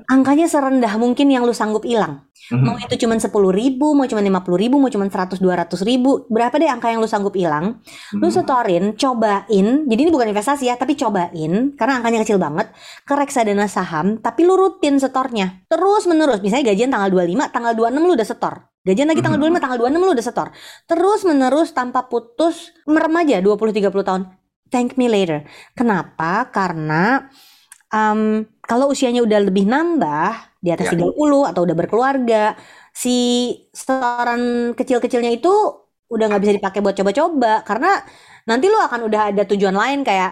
angkanya 0.08 0.48
serendah 0.48 0.96
mungkin 0.96 1.28
yang 1.28 1.44
lu 1.44 1.52
sanggup 1.52 1.84
hilang. 1.84 2.24
Mhm. 2.48 2.64
Mau 2.64 2.74
itu 2.80 2.96
cuma 3.04 3.20
10 3.20 3.52
ribu, 3.52 3.92
mau 3.92 4.08
cuma 4.08 4.24
50 4.24 4.56
ribu, 4.56 4.80
mau 4.80 4.88
cuma 4.88 5.04
100 5.04 5.36
200 5.36 5.84
ribu, 5.84 6.24
berapa 6.32 6.56
deh 6.56 6.72
angka 6.72 6.88
yang 6.88 7.04
lu 7.04 7.06
sanggup 7.06 7.36
hilang? 7.36 7.84
Lu 8.16 8.26
Mhm. 8.26 8.34
setorin, 8.34 8.84
cobain. 8.96 9.66
Jadi 9.84 10.00
ini 10.00 10.10
bukan 10.10 10.32
investasi 10.32 10.72
ya, 10.72 10.80
tapi 10.80 10.96
cobain 10.96 11.76
karena 11.76 12.00
angkanya 12.00 12.24
kecil 12.24 12.40
banget 12.40 12.72
ke 13.04 13.12
reksadana 13.12 13.68
saham, 13.68 14.16
tapi 14.18 14.48
lu 14.48 14.56
rutin 14.56 14.96
setornya. 14.96 15.68
Terus 15.68 16.08
menerus. 16.08 16.40
Misalnya 16.40 16.72
gajian 16.72 16.88
tanggal 16.88 17.12
25, 17.12 17.52
tanggal 17.52 17.76
26 17.76 18.08
lu 18.08 18.16
udah 18.16 18.26
setor. 18.26 18.54
Gajian 18.82 19.06
lagi 19.06 19.20
tanggal 19.20 19.38
Mhm. 19.38 19.52
25, 19.52 19.60
tanggal 19.62 19.78
26 19.78 20.02
lu 20.02 20.12
udah 20.16 20.26
setor. 20.26 20.48
Terus 20.88 21.20
menerus 21.22 21.70
tanpa 21.70 22.08
putus 22.08 22.72
merem 22.88 23.14
aja 23.20 23.38
20 23.38 23.70
30 23.70 24.02
tahun. 24.02 24.41
Thank 24.72 24.96
me 24.96 25.06
later. 25.12 25.44
Kenapa? 25.76 26.48
Karena 26.48 27.28
um, 27.92 28.44
kalau 28.64 28.92
usianya 28.94 29.20
udah 29.24 29.40
lebih 29.48 29.64
nambah 29.68 30.58
di 30.64 30.70
atas 30.72 30.88
Ya. 30.92 30.96
30 30.96 31.44
atau 31.50 31.62
udah 31.66 31.76
berkeluarga, 31.76 32.56
si 32.94 33.16
setoran 33.74 34.72
kecil-kecilnya 34.78 35.32
itu 35.36 35.52
udah 36.12 36.24
nggak 36.28 36.42
bisa 36.44 36.54
dipakai 36.58 36.80
buat 36.84 36.96
coba-coba 36.96 37.64
karena 37.68 37.90
nanti 38.48 38.66
lu 38.68 38.76
akan 38.80 39.00
udah 39.08 39.22
ada 39.32 39.42
tujuan 39.48 39.76
lain 39.76 40.00
kayak 40.04 40.30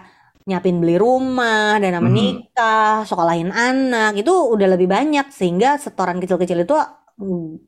nyiapin 0.48 0.80
beli 0.82 0.96
rumah, 1.00 1.76
dana 1.82 2.00
Mhm. 2.00 2.04
menikah, 2.04 3.04
sekolahin 3.08 3.52
anak 3.52 4.16
itu 4.20 4.32
udah 4.32 4.68
lebih 4.76 4.88
banyak 4.90 5.28
sehingga 5.32 5.76
setoran 5.80 6.18
kecil-kecil 6.22 6.64
itu 6.64 6.76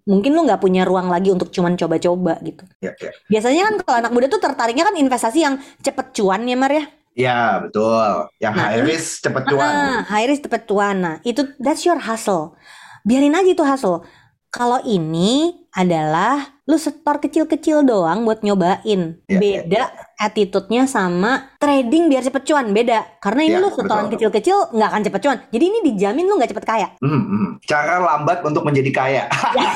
mungkin 0.09 0.31
lu 0.33 0.49
nggak 0.49 0.61
punya 0.65 0.83
ruang 0.89 1.13
lagi 1.13 1.29
untuk 1.29 1.53
cuman 1.53 1.77
coba-coba 1.77 2.41
gitu. 2.41 2.65
Ya, 2.81 2.97
ya. 2.97 3.13
Biasanya 3.29 3.63
kan 3.69 3.75
kalau 3.85 3.97
anak 4.01 4.13
muda 4.17 4.27
tuh 4.33 4.41
tertariknya 4.41 4.89
kan 4.89 4.97
investasi 4.97 5.39
yang 5.45 5.61
cepet 5.85 6.17
cuan 6.17 6.49
ya 6.49 6.57
Mar 6.57 6.73
ya. 6.73 6.85
Ya, 7.13 7.61
betul. 7.61 8.33
Yang 8.41 8.55
Nah, 8.57 8.65
high 8.65 8.83
risk 8.89 9.09
cepet 9.21 9.43
cuan. 9.53 9.69
Ah, 9.69 9.99
high 10.09 10.27
risk 10.29 10.43
cepet 10.49 10.63
cuan. 10.65 10.97
Nah, 10.97 11.17
itu 11.29 11.45
that's 11.61 11.85
your 11.85 12.01
hustle. 12.01 12.57
Biarin 13.05 13.37
aja 13.37 13.53
itu 13.53 13.61
hustle. 13.61 14.01
Kalau 14.49 14.81
ini 14.89 15.62
adalah 15.73 16.53
lu 16.63 16.77
setor 16.77 17.17
kecil-kecil 17.17 17.83
doang 17.83 18.29
buat 18.29 18.45
nyobain. 18.45 19.17
Ya, 19.25 19.39
Beda 19.41 19.89
attitude-nya 20.21 20.85
sama 20.85 21.57
trading 21.57 22.13
biar 22.13 22.21
cepet 22.23 22.45
cuan. 22.45 22.71
Beda. 22.71 23.03
Karena 23.19 23.41
ini 23.43 23.57
Ya, 23.57 23.63
lu 23.65 23.73
setoran 23.73 24.13
kecil-kecil 24.13 24.71
nggak 24.71 24.89
akan 24.93 25.03
cepet 25.03 25.21
cuan. 25.25 25.39
Jadi 25.49 25.65
ini 25.65 25.79
dijamin 25.83 26.29
lu 26.29 26.37
nggak 26.37 26.53
cepet 26.53 26.67
kaya. 26.69 26.89
Mhm, 27.01 27.23
mhm. 27.25 27.49
Cara 27.65 27.99
lambat 27.99 28.45
untuk 28.45 28.63
menjadi 28.63 28.91
kaya. 28.93 29.25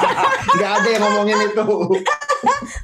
Nggak 0.57 0.73
ada 0.73 0.89
yang 0.89 1.03
ngomongin 1.05 1.39
itu. 1.53 1.65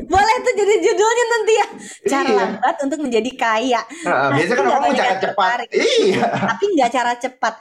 Boleh 0.05 0.37
tuh 0.41 0.55
jadi 0.55 0.75
judulnya 0.83 1.25
nanti 1.27 1.53
ya. 1.53 1.67
Cara 2.09 2.29
Iya. 2.29 2.37
lambat 2.37 2.77
untuk 2.81 2.99
menjadi 3.01 3.31
kaya. 3.33 3.81
Nah, 4.05 4.29
biasanya 4.33 4.57
kan 4.57 4.67
orang 4.69 4.93
cara 4.93 5.15
cepat. 5.17 5.57
Iya. 5.73 6.23
Tapi 6.49 6.65
nggak 6.77 6.91
cara 6.91 7.13
cepat. 7.17 7.55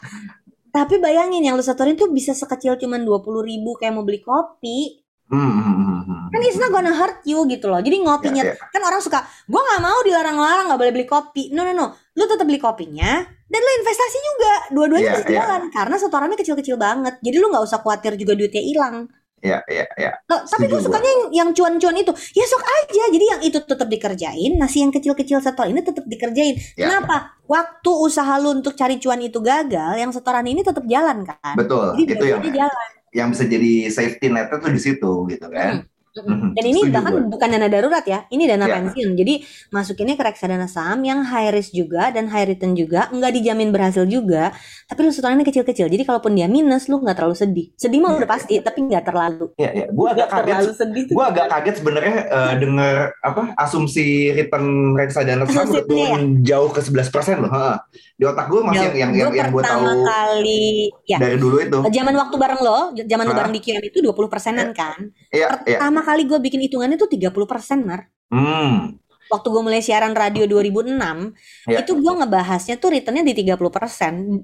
Tapi 0.72 1.04
bayangin 1.04 1.44
yang 1.44 1.60
lu 1.60 1.64
setorin 1.64 2.00
tuh 2.00 2.08
bisa 2.08 2.32
sekecil 2.32 2.80
cuman 2.80 3.04
20 3.04 3.44
ribu 3.44 3.76
kayak 3.76 3.92
mau 3.92 4.08
beli 4.08 4.24
kopi. 4.24 5.01
Hmm, 5.32 5.48
hmm, 5.48 5.76
hmm, 5.80 6.02
hmm. 6.04 6.22
kan 6.28 6.40
it's 6.44 6.60
not 6.60 6.76
gonna 6.76 6.92
hurt 6.92 7.24
you 7.24 7.40
gitu 7.48 7.72
loh. 7.72 7.80
Jadi 7.80 8.04
ngopinya 8.04 8.44
Ya, 8.44 8.52
ya. 8.52 8.68
kan 8.68 8.82
orang 8.84 9.00
suka 9.00 9.24
gue 9.24 9.62
nggak 9.64 9.80
mau 9.80 10.00
dilarang-larang 10.04 10.68
nggak 10.68 10.80
boleh 10.80 10.92
beli 10.92 11.08
kopi. 11.08 11.56
No 11.56 11.64
no 11.64 11.72
no. 11.72 11.88
Lu 12.20 12.28
tetap 12.28 12.44
beli 12.44 12.60
kopinya 12.60 13.24
dan 13.24 13.60
lu 13.64 13.72
investasi 13.80 14.18
juga. 14.20 14.54
Dua-duanya 14.76 15.08
Ya, 15.08 15.14
bisa 15.16 15.28
ya. 15.32 15.36
jalan 15.40 15.62
karena 15.72 15.96
setorannya 15.96 16.36
kecil-kecil 16.36 16.76
banget. 16.76 17.16
Jadi 17.24 17.36
lu 17.40 17.48
nggak 17.48 17.64
usah 17.64 17.80
khawatir 17.80 18.20
juga 18.20 18.36
duitnya 18.36 18.60
hilang. 18.60 18.96
Ya, 19.42 19.58
ya, 19.66 19.90
ya. 19.98 20.14
Loh, 20.30 20.46
tapi 20.46 20.70
gue 20.70 20.78
sukanya 20.78 21.10
yang, 21.10 21.24
yang 21.34 21.50
cuan-cuan 21.50 21.98
itu. 21.98 22.14
Ya 22.38 22.46
sok 22.46 22.62
aja. 22.62 23.04
Jadi 23.10 23.26
yang 23.26 23.42
itu 23.42 23.58
tetap 23.58 23.88
dikerjain 23.90 24.52
nasi 24.54 24.86
yang 24.86 24.94
kecil-kecil 24.94 25.42
setor 25.42 25.66
ini 25.66 25.82
tetap 25.82 26.06
dikerjain. 26.06 26.60
Ya. 26.78 26.92
kenapa? 26.92 27.42
Waktu 27.50 27.90
usaha 27.90 28.38
lu 28.38 28.62
untuk 28.62 28.78
cari 28.78 29.02
cuan 29.02 29.18
itu 29.18 29.42
gagal 29.42 29.98
yang 29.98 30.14
setoran 30.14 30.46
ini 30.46 30.62
tetap 30.62 30.86
jalan 30.86 31.26
kan? 31.26 31.58
Betul. 31.58 31.98
jadi 31.98 32.14
Itu 32.20 32.26
yang 32.30 32.44
jalan 32.54 32.90
yang 33.12 33.32
bisa 33.36 33.44
jadi 33.48 33.92
safety 33.92 34.28
net 34.32 34.50
tuh 34.52 34.72
di 34.72 34.82
situ 34.82 35.12
gitu 35.32 35.48
kan. 35.52 35.84
Mhm, 35.84 36.01
Dan 36.12 36.66
ini 36.66 36.84
setuju 36.84 36.92
bahkan 36.92 37.14
gue. 37.16 37.32
bukan 37.32 37.48
dana 37.50 37.68
darurat 37.68 38.04
ya, 38.04 38.28
ini 38.28 38.44
dana 38.44 38.68
Ya. 38.68 38.76
pensiun. 38.78 39.16
Jadi 39.16 39.34
masukinnya 39.70 40.14
ke 40.14 40.24
reksadana 40.24 40.68
saham 40.68 41.00
yang 41.02 41.24
high 41.24 41.48
risk 41.50 41.72
juga 41.72 42.12
dan 42.12 42.28
high 42.28 42.44
return 42.46 42.76
juga, 42.76 43.08
nggak 43.10 43.32
dijamin 43.32 43.72
berhasil 43.72 44.04
juga. 44.04 44.52
Tapi 44.86 45.00
lu 45.02 45.10
setorannya 45.10 45.44
kecil-kecil. 45.44 45.88
Jadi 45.88 46.04
kalaupun 46.04 46.36
dia 46.36 46.46
minus, 46.46 46.86
lu 46.86 47.00
nggak 47.00 47.16
terlalu 47.16 47.36
sedih. 47.36 47.68
Sedih 47.74 48.00
mah 48.00 48.12
Ya, 48.12 48.18
udah 48.18 48.30
pasti, 48.30 48.54
tapi 48.60 48.80
nggak 48.84 49.04
terlalu. 49.08 49.56
Ya, 49.56 49.72
ya. 49.72 49.86
Gue 49.88 50.08
agak 50.10 50.28
kaget. 50.28 50.44
terlalu 50.52 50.72
sedih. 50.76 51.04
Gue 51.10 51.26
agak 51.26 51.48
kaget 51.48 51.76
sebenarnya 51.80 52.16
eh, 52.28 52.54
dengar 52.60 52.96
apa 53.24 53.42
asumsi 53.56 54.08
return 54.32 54.68
reksadana 54.94 55.48
saham 55.48 55.72
turun 55.82 56.22
jauh 56.42 56.68
ke 56.68 56.84
11% 56.84 57.40
loh. 57.40 57.48
Ha. 57.50 57.88
Di 58.20 58.28
otak 58.28 58.52
gue 58.52 58.60
masih 58.62 58.92
yang 58.92 58.94
yang 58.94 59.12
yang, 59.16 59.30
Gua 59.32 59.40
yang 59.40 59.50
gue 59.50 59.64
tahu 59.64 59.80
pertama 59.80 59.94
kali, 60.04 60.68
ya. 61.08 61.18
dari 61.18 61.38
dulu 61.40 61.58
itu. 61.58 61.78
Zaman 61.88 62.14
waktu 62.14 62.36
bareng 62.36 62.60
lo, 62.60 62.80
zaman 63.00 63.24
lo 63.24 63.34
bareng 63.34 63.54
di 63.56 63.62
QM 63.62 63.82
itu 63.82 63.98
20 63.98 64.28
persenan 64.28 64.76
kan. 64.76 65.00
Iya, 65.32 65.48
iya. 65.66 65.80
Pertama 66.02 66.18
kali 66.18 66.26
gue 66.26 66.40
bikin 66.42 66.62
hitungannya 66.66 66.98
tuh 66.98 67.06
30 67.06 67.30
persen, 67.46 67.86
Mar. 67.86 68.10
Hmm. 68.34 68.98
waktu 69.30 69.48
gue 69.48 69.64
mulai 69.64 69.80
siaran 69.80 70.12
radio 70.12 70.44
2006 70.44 71.32
Ya. 71.64 71.80
itu 71.80 71.96
gue 71.96 72.14
ngebahasnya 72.20 72.76
tuh 72.76 72.92
returnnya 72.92 73.24
di 73.24 73.32
30% 73.32 73.64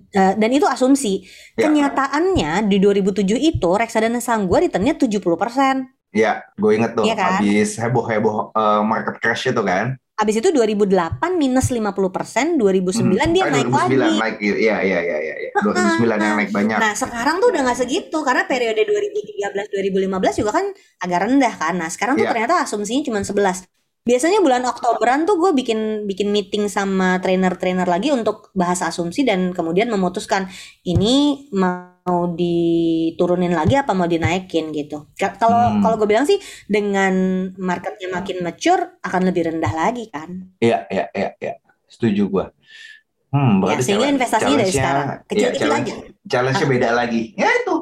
eh, 0.08 0.32
dan 0.32 0.50
itu 0.50 0.64
asumsi 0.64 1.28
Ya. 1.60 1.68
kenyataannya 1.68 2.64
di 2.64 2.80
2007 2.80 3.36
itu 3.36 3.68
reksadana 3.68 4.24
saham 4.24 4.48
gue 4.48 4.64
returnnya 4.64 4.96
70% 4.96 5.92
Ya, 6.16 6.40
gue 6.56 6.72
inget 6.72 6.96
tuh 6.96 7.04
Iya 7.04 7.20
kan? 7.20 7.32
habis 7.36 7.76
heboh-heboh 7.76 8.56
eh, 8.56 8.82
market 8.82 9.20
crash 9.20 9.52
itu 9.52 9.60
kan. 9.60 10.00
Habis 10.18 10.42
itu 10.42 10.50
2008 10.50 10.90
minus 11.38 11.70
50%, 11.70 12.58
2009 12.58 13.38
dia 13.38 13.44
Ah, 13.46 13.54
naik 13.54 13.70
2009 13.70 14.02
lagi. 14.02 14.18
naik 14.18 14.36
iya 14.42 14.78
iya 14.82 15.00
iya 15.00 15.18
iya 15.22 15.36
iya. 15.38 15.50
2009 15.62 16.18
yang 16.18 16.36
naik 16.36 16.50
banyak. 16.50 16.78
Nah, 16.78 16.94
sekarang 16.94 17.38
tuh 17.38 17.54
udah 17.54 17.62
nggak 17.62 17.78
segitu 17.78 18.18
karena 18.26 18.50
periode 18.50 18.82
2013 18.82 19.70
2015 19.70 20.34
juga 20.36 20.52
kan 20.58 20.66
agak 20.98 21.20
rendah 21.22 21.54
kan. 21.54 21.74
Nah, 21.78 21.86
sekarang 21.88 22.18
tuh 22.18 22.26
Iya. 22.26 22.34
ternyata 22.34 22.66
asumsinya 22.66 23.06
cuma 23.06 23.22
11. 23.22 23.70
Biasanya 24.08 24.40
bulan 24.40 24.64
Oktoberan 24.64 25.28
tuh 25.28 25.36
gue 25.36 25.52
bikin 25.52 26.08
bikin 26.08 26.32
meeting 26.32 26.72
sama 26.72 27.20
trainer-trainer 27.20 27.84
lagi 27.84 28.16
untuk 28.16 28.56
bahas 28.56 28.80
asumsi 28.80 29.28
dan 29.28 29.52
kemudian 29.52 29.92
memutuskan 29.92 30.48
ini 30.82 31.44
mau 31.52 32.32
diturunin 32.32 33.52
lagi 33.52 33.76
apa 33.76 33.92
mau 33.92 34.08
dinaikin 34.08 34.72
gitu. 34.72 35.12
Ka- 35.20 35.36
Kalau 35.36 35.76
Hmm. 35.76 35.84
kalau 35.84 35.96
gue 36.00 36.08
bilang 36.08 36.24
sih 36.24 36.40
dengan 36.66 37.12
marketnya 37.60 38.08
makin 38.08 38.40
mature 38.40 38.96
akan 39.04 39.22
lebih 39.28 39.52
rendah 39.52 39.74
lagi 39.76 40.08
kan. 40.08 40.56
Iya 40.64 40.88
iya 40.88 41.06
iya 41.12 41.30
iya. 41.38 41.54
Setuju 41.86 42.32
gue. 42.32 42.46
Hmm, 43.28 43.60
Ya, 43.60 43.84
sehingga 43.84 44.08
investasinya 44.08 44.56
dari 44.56 44.72
sekarang 44.72 45.08
iya, 45.12 45.16
kecil-kecil 45.28 45.60
challenge, 45.68 45.90
aja. 45.92 45.96
challenge-nya 46.32 46.68
beda 46.72 46.90
lagi. 46.96 47.22
Ya 47.36 47.50
itu. 47.60 47.76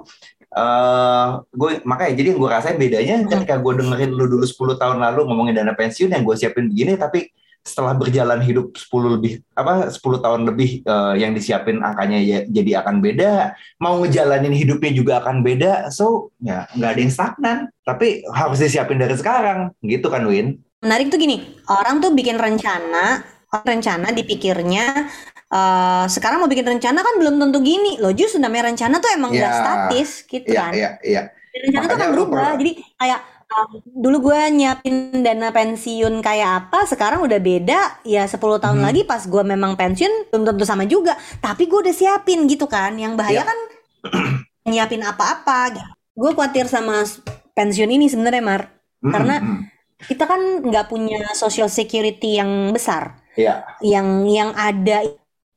Eh 0.56 1.28
gue 1.52 1.72
makanya 1.84 2.14
jadi 2.16 2.28
yang 2.32 2.40
gue 2.40 2.50
rasain 2.50 2.78
bedanya 2.80 3.16
Hmm. 3.20 3.28
ketika 3.28 3.60
gue 3.60 3.74
dengerin 3.76 4.12
lu 4.16 4.26
dulu 4.32 4.46
10 4.48 4.80
tahun 4.80 4.98
lalu 5.04 5.28
ngomongin 5.28 5.56
dana 5.60 5.76
pensiun 5.76 6.16
yang 6.16 6.24
gue 6.24 6.36
siapin 6.40 6.72
begini 6.72 6.96
tapi 6.96 7.28
setelah 7.66 7.98
berjalan 7.98 8.46
hidup 8.46 8.78
10 8.78 9.18
lebih 9.18 9.42
apa 9.58 9.90
10 9.90 10.00
tahun 10.22 10.42
lebih 10.46 10.86
eh, 10.86 11.14
yang 11.18 11.34
disiapin 11.34 11.82
angkanya 11.82 12.22
ya, 12.22 12.40
jadi 12.46 12.86
akan 12.86 13.02
beda 13.02 13.58
mau 13.82 13.98
ngejalanin 14.06 14.54
hidupnya 14.54 14.94
juga 14.94 15.14
akan 15.26 15.42
beda 15.42 15.90
so 15.90 16.30
ya 16.40 16.70
nggak 16.78 16.90
ada 16.94 17.00
yang 17.02 17.12
stagnan. 17.12 17.58
Tapi 17.82 18.22
harus 18.34 18.62
disiapin 18.62 19.02
dari 19.02 19.18
sekarang. 19.18 19.74
Gitu 19.82 20.06
kan 20.10 20.26
Win? 20.30 20.62
Menarik 20.86 21.10
tuh 21.10 21.18
gini, 21.18 21.42
orang 21.66 21.98
tuh 21.98 22.14
bikin 22.14 22.38
rencana, 22.38 23.26
rencana 23.66 24.14
dipikirnya 24.14 25.10
eh 25.48 26.06
sekarang 26.08 26.40
mau 26.40 26.50
bikin 26.50 26.66
rencana 26.66 27.00
kan 27.00 27.16
belum 27.18 27.38
tentu 27.38 27.60
gini. 27.62 27.98
Loh 27.98 28.12
justru 28.12 28.38
namanya 28.38 28.70
rencana 28.70 28.98
tuh 28.98 29.10
emang 29.12 29.32
nggak 29.32 29.46
Ya. 29.48 29.60
statis 29.62 30.10
gitu 30.24 30.48
iya 30.48 30.62
kan. 30.62 30.72
iya 30.74 31.22
Dan 31.54 31.62
rencana 31.64 31.86
tuh 31.86 31.96
Makanya 31.96 31.96
kan 31.96 32.08
lu 32.10 32.16
berubah. 32.26 32.52
Jadi 32.58 32.72
kayak 32.94 33.20
um, 33.46 33.70
dulu 33.86 34.18
gue 34.26 34.40
nyiapin 34.52 34.96
dana 35.22 35.50
pensiun 35.50 36.14
kayak 36.20 36.50
apa, 36.66 36.80
sekarang 36.86 37.20
udah 37.22 37.40
beda. 37.40 37.80
Ya 38.04 38.26
10 38.26 38.36
tahun 38.60 38.78
Hmm. 38.80 38.86
lagi 38.86 39.02
pas 39.04 39.22
gue 39.24 39.44
memang 39.46 39.74
pensiun 39.74 40.14
belum 40.30 40.44
tentu 40.46 40.64
sama 40.64 40.84
juga. 40.84 41.14
Tapi 41.40 41.66
gue 41.66 41.80
udah 41.80 41.96
siapin 41.96 42.44
gitu 42.46 42.66
kan. 42.66 42.98
Yang 42.98 43.14
bahaya 43.16 43.40
Ya. 43.40 43.44
kan 43.46 43.58
nyiapin 44.68 45.02
apa-apa. 45.02 45.78
Gue 46.12 46.32
khawatir 46.32 46.66
sama 46.66 47.06
pensiun 47.54 47.88
ini 47.88 48.08
sebenarnya 48.08 48.42
Mar. 48.42 48.62
Hmm, 49.00 49.12
Karena- 49.12 49.40
hmm. 49.40 49.62
Kita 49.96 50.28
kan 50.28 50.42
nggak 50.60 50.92
punya 50.92 51.24
social 51.32 51.72
security 51.72 52.36
yang 52.36 52.70
besar. 52.70 53.22
Iya. 53.36 53.68
yang 53.84 54.24
yang 54.24 54.56
ada 54.56 55.04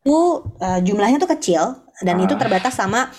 itu 0.04 0.18
eh, 0.62 0.80
jumlahnya 0.84 1.18
tuh 1.22 1.30
kecil 1.34 1.62
dan 2.02 2.16
Ah. 2.18 2.24
itu 2.24 2.34
terbatas 2.38 2.74
sama 2.78 3.10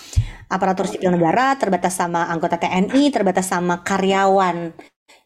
aparatur 0.50 0.88
sipil 0.90 1.12
negara, 1.14 1.54
terbatas 1.60 1.94
sama 1.94 2.26
anggota 2.26 2.58
TNI, 2.58 3.12
terbatas 3.14 3.46
sama 3.46 3.84
karyawan 3.86 4.72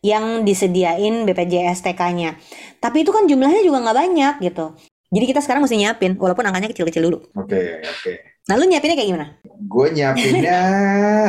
yang 0.04 0.44
disediain 0.44 1.24
BPJS 1.24 1.80
TK-nya. 1.80 2.36
Tapi 2.80 3.04
itu 3.06 3.10
kan 3.14 3.24
jumlahnya 3.24 3.64
juga 3.64 3.80
nggak 3.80 3.96
banyak 3.96 4.34
gitu. 4.44 4.76
Jadi 5.14 5.24
kita 5.30 5.40
sekarang 5.40 5.62
mesti 5.64 5.78
nyiapin 5.80 6.18
walaupun 6.18 6.44
angkanya 6.44 6.68
kecil-kecil 6.74 7.02
dulu. 7.08 7.18
oke 7.38 7.60
oke 7.86 8.12
Nah, 8.44 8.54
lu 8.60 8.68
nyiapinnya 8.68 8.96
kayak 8.96 9.10
gimana? 9.10 9.26
gue 9.64 9.86
nyiapinnya 9.94 10.60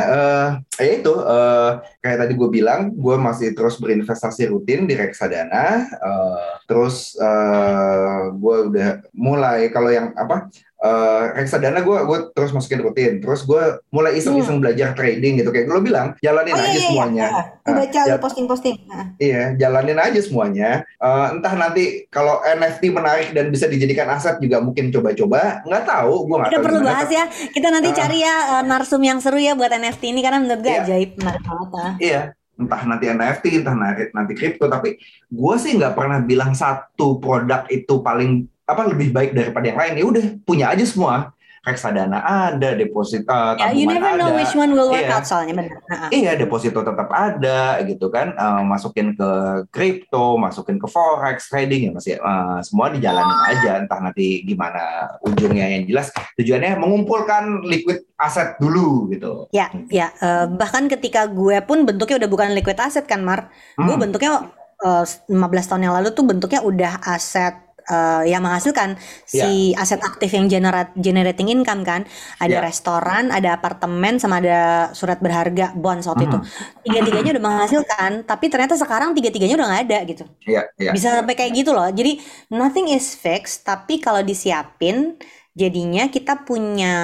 eh 0.16 0.48
ya 0.82 0.92
itu 0.98 1.14
eh, 1.14 1.70
kayak 2.02 2.18
tadi 2.26 2.32
gue 2.34 2.48
bilang 2.50 2.92
gue 2.92 3.16
masih 3.16 3.54
terus 3.54 3.78
berinvestasi 3.78 4.50
rutin 4.50 4.84
di 4.84 4.94
reksadana 4.98 5.86
eh, 5.86 6.50
terus 6.66 7.14
eh 7.16 8.20
gue 8.34 8.56
udah 8.72 8.90
mulai 9.14 9.70
kalau 9.70 9.90
yang 9.90 10.12
apa 10.18 10.50
eh, 10.78 11.24
reksadana 11.34 11.80
gue 11.80 11.98
gue 12.02 12.18
terus 12.30 12.50
masukin 12.50 12.78
rutin 12.78 13.12
terus 13.16 13.42
gue 13.42 13.62
mulai 13.88 14.12
iseng-iseng 14.14 14.58
belajar 14.58 14.92
trading 14.92 15.38
gitu 15.38 15.48
kayak 15.48 15.66
lo 15.66 15.80
bilang 15.80 16.12
jalanin 16.18 16.52
Hmm. 16.52 16.58
Oh, 16.58 16.62
iya, 16.62 16.66
aja 16.66 16.70
iya, 16.70 16.78
iya. 16.78 16.88
semuanya 16.88 17.26
Gue 17.58 17.74
baca 17.74 18.00
lu 18.04 18.16
posting-posting. 18.20 18.76
Nah, 18.86 19.04
iya 19.18 19.42
jalanin 19.54 19.98
aja 19.98 20.20
semuanya 20.20 20.70
Eh, 20.96 21.26
entah 21.30 21.54
nanti 21.54 21.84
kalau 22.06 22.38
NFT 22.40 22.88
menarik 22.88 23.30
dan 23.30 23.48
bisa 23.48 23.66
dijadikan 23.66 24.06
aset 24.08 24.36
juga 24.36 24.58
mungkin 24.58 24.88
coba-coba 24.88 25.60
nggak 25.62 25.84
tahu 25.84 26.14
gue 26.24 26.36
nggak 26.38 26.52
perlu 26.56 26.78
gimana, 26.78 26.92
bahas 26.92 27.10
ya. 27.10 27.24
Kita 27.26 27.68
nanti 27.68 27.88
Ah. 27.88 27.96
cari 27.96 28.18
ya 28.20 28.34
eh, 28.52 28.64
narsum 28.64 29.00
yang 29.00 29.18
seru 29.18 29.36
ya 29.36 29.52
buat 29.52 29.70
NFT 29.70 30.02
ini 30.06 30.20
karena 30.20 30.38
menurut 30.38 30.60
gue 30.60 30.70
Iya. 30.70 30.82
ajaib 30.82 31.10
menarik 31.16 31.42
banget. 31.42 31.68
ah. 31.74 31.92
Iya, 31.98 32.20
entah 32.56 32.82
nanti 32.84 33.04
NFT, 33.06 33.44
entah 33.56 33.74
nanti 33.74 34.02
nanti 34.10 34.32
kripto, 34.32 34.64
tapi 34.66 34.96
gue 35.26 35.54
sih 35.56 35.72
nggak 35.74 35.92
pernah 35.92 36.18
bilang 36.20 36.52
satu 36.52 37.16
produk 37.16 37.64
itu 37.68 37.94
paling 37.98 38.44
apa 38.66 38.82
lebih 38.84 39.08
baik 39.10 39.30
daripada 39.32 39.64
yang 39.64 39.78
lain. 39.78 39.94
Ya 39.94 40.04
udah 40.04 40.24
punya 40.42 40.66
aja 40.68 40.82
semua. 40.82 41.32
Reksadana 41.62 42.22
ada, 42.22 42.78
deposito 42.78 43.26
Ya, 43.26 43.74
you 43.74 43.90
tabungan 43.90 43.98
never 43.98 44.12
know 44.14 44.30
ada. 44.30 44.38
which 44.38 44.54
one 44.54 44.70
will 44.70 44.86
work 44.86 45.02
Iya. 45.02 45.18
out 45.18 45.26
soalnya 45.26 45.50
benar. 45.56 45.74
Iya, 46.14 46.38
deposito 46.38 46.78
tetap 46.78 47.10
ada 47.10 47.82
gitu 47.82 48.06
kan. 48.06 48.30
Eh, 48.30 48.62
masukin 48.62 49.18
ke 49.18 49.30
kripto, 49.66 50.38
masukin 50.38 50.78
ke 50.78 50.86
forex 50.86 51.50
trading 51.50 51.82
ya 51.82 51.92
masih 51.92 52.14
eh, 52.16 52.58
semua 52.62 52.86
dijalanin 52.86 53.40
aja. 53.50 53.82
Entah 53.82 53.98
nanti 53.98 54.46
gimana 54.46 54.78
ujungnya 55.20 55.66
yang 55.68 55.90
jelas. 55.90 56.14
Tujuannya 56.38 56.78
mengumpulkan 56.78 57.66
liquid 57.66 58.06
aset 58.14 58.54
dulu 58.56 59.10
gitu. 59.10 59.50
Ya, 59.50 59.66
ya. 59.90 60.14
eh, 60.16 60.46
bahkan 60.46 60.86
ketika 60.86 61.26
gue 61.26 61.58
pun 61.62 61.82
bentuknya 61.82 62.22
udah 62.22 62.30
bukan 62.30 62.54
liquid 62.54 62.78
asset 62.78 63.10
kan, 63.10 63.26
Mar. 63.26 63.50
Gue 63.74 63.90
Hmm, 63.90 64.06
bentuknya 64.06 64.54
eh, 64.78 65.02
15 65.02 65.34
tahun 65.66 65.82
yang 65.82 65.98
lalu 65.98 66.14
tuh 66.14 66.22
bentuknya 66.22 66.62
udah 66.62 67.02
aset 67.02 67.65
eh, 67.90 68.22
yang 68.32 68.42
menghasilkan 68.44 68.98
si 69.26 69.72
aset 69.78 70.00
aktif 70.02 70.30
yang 70.34 70.46
generate 70.50 70.92
generating 70.98 71.48
income 71.52 71.82
kan. 71.86 72.02
Ada 72.42 72.58
Ya. 72.58 72.60
restoran, 72.64 73.30
ada 73.34 73.56
apartemen, 73.58 74.18
sama 74.22 74.40
ada 74.42 74.90
surat 74.96 75.18
berharga 75.20 75.72
bonds 75.76 76.06
waktu 76.10 76.28
itu. 76.30 76.38
Hmm. 76.38 76.46
Tiga-tiganya 76.84 77.30
udah 77.36 77.44
menghasilkan, 77.44 78.12
tapi 78.24 78.46
ternyata 78.52 78.74
sekarang 78.78 79.12
tiga-tiganya 79.16 79.54
udah 79.58 79.68
nggak 79.70 79.82
ada 79.90 79.98
gitu. 80.10 80.24
Iya, 80.46 80.62
iya. 80.78 80.90
Bisa 80.94 81.12
sampai 81.14 81.34
kayak 81.38 81.52
gitu 81.64 81.70
loh. 81.76 81.88
Jadi 81.90 82.22
nothing 82.52 82.88
is 82.92 83.14
fixed, 83.18 83.66
tapi 83.66 83.98
kalau 84.02 84.22
disiapin 84.22 85.18
jadinya 85.56 86.08
kita 86.12 86.44
punya 86.46 86.94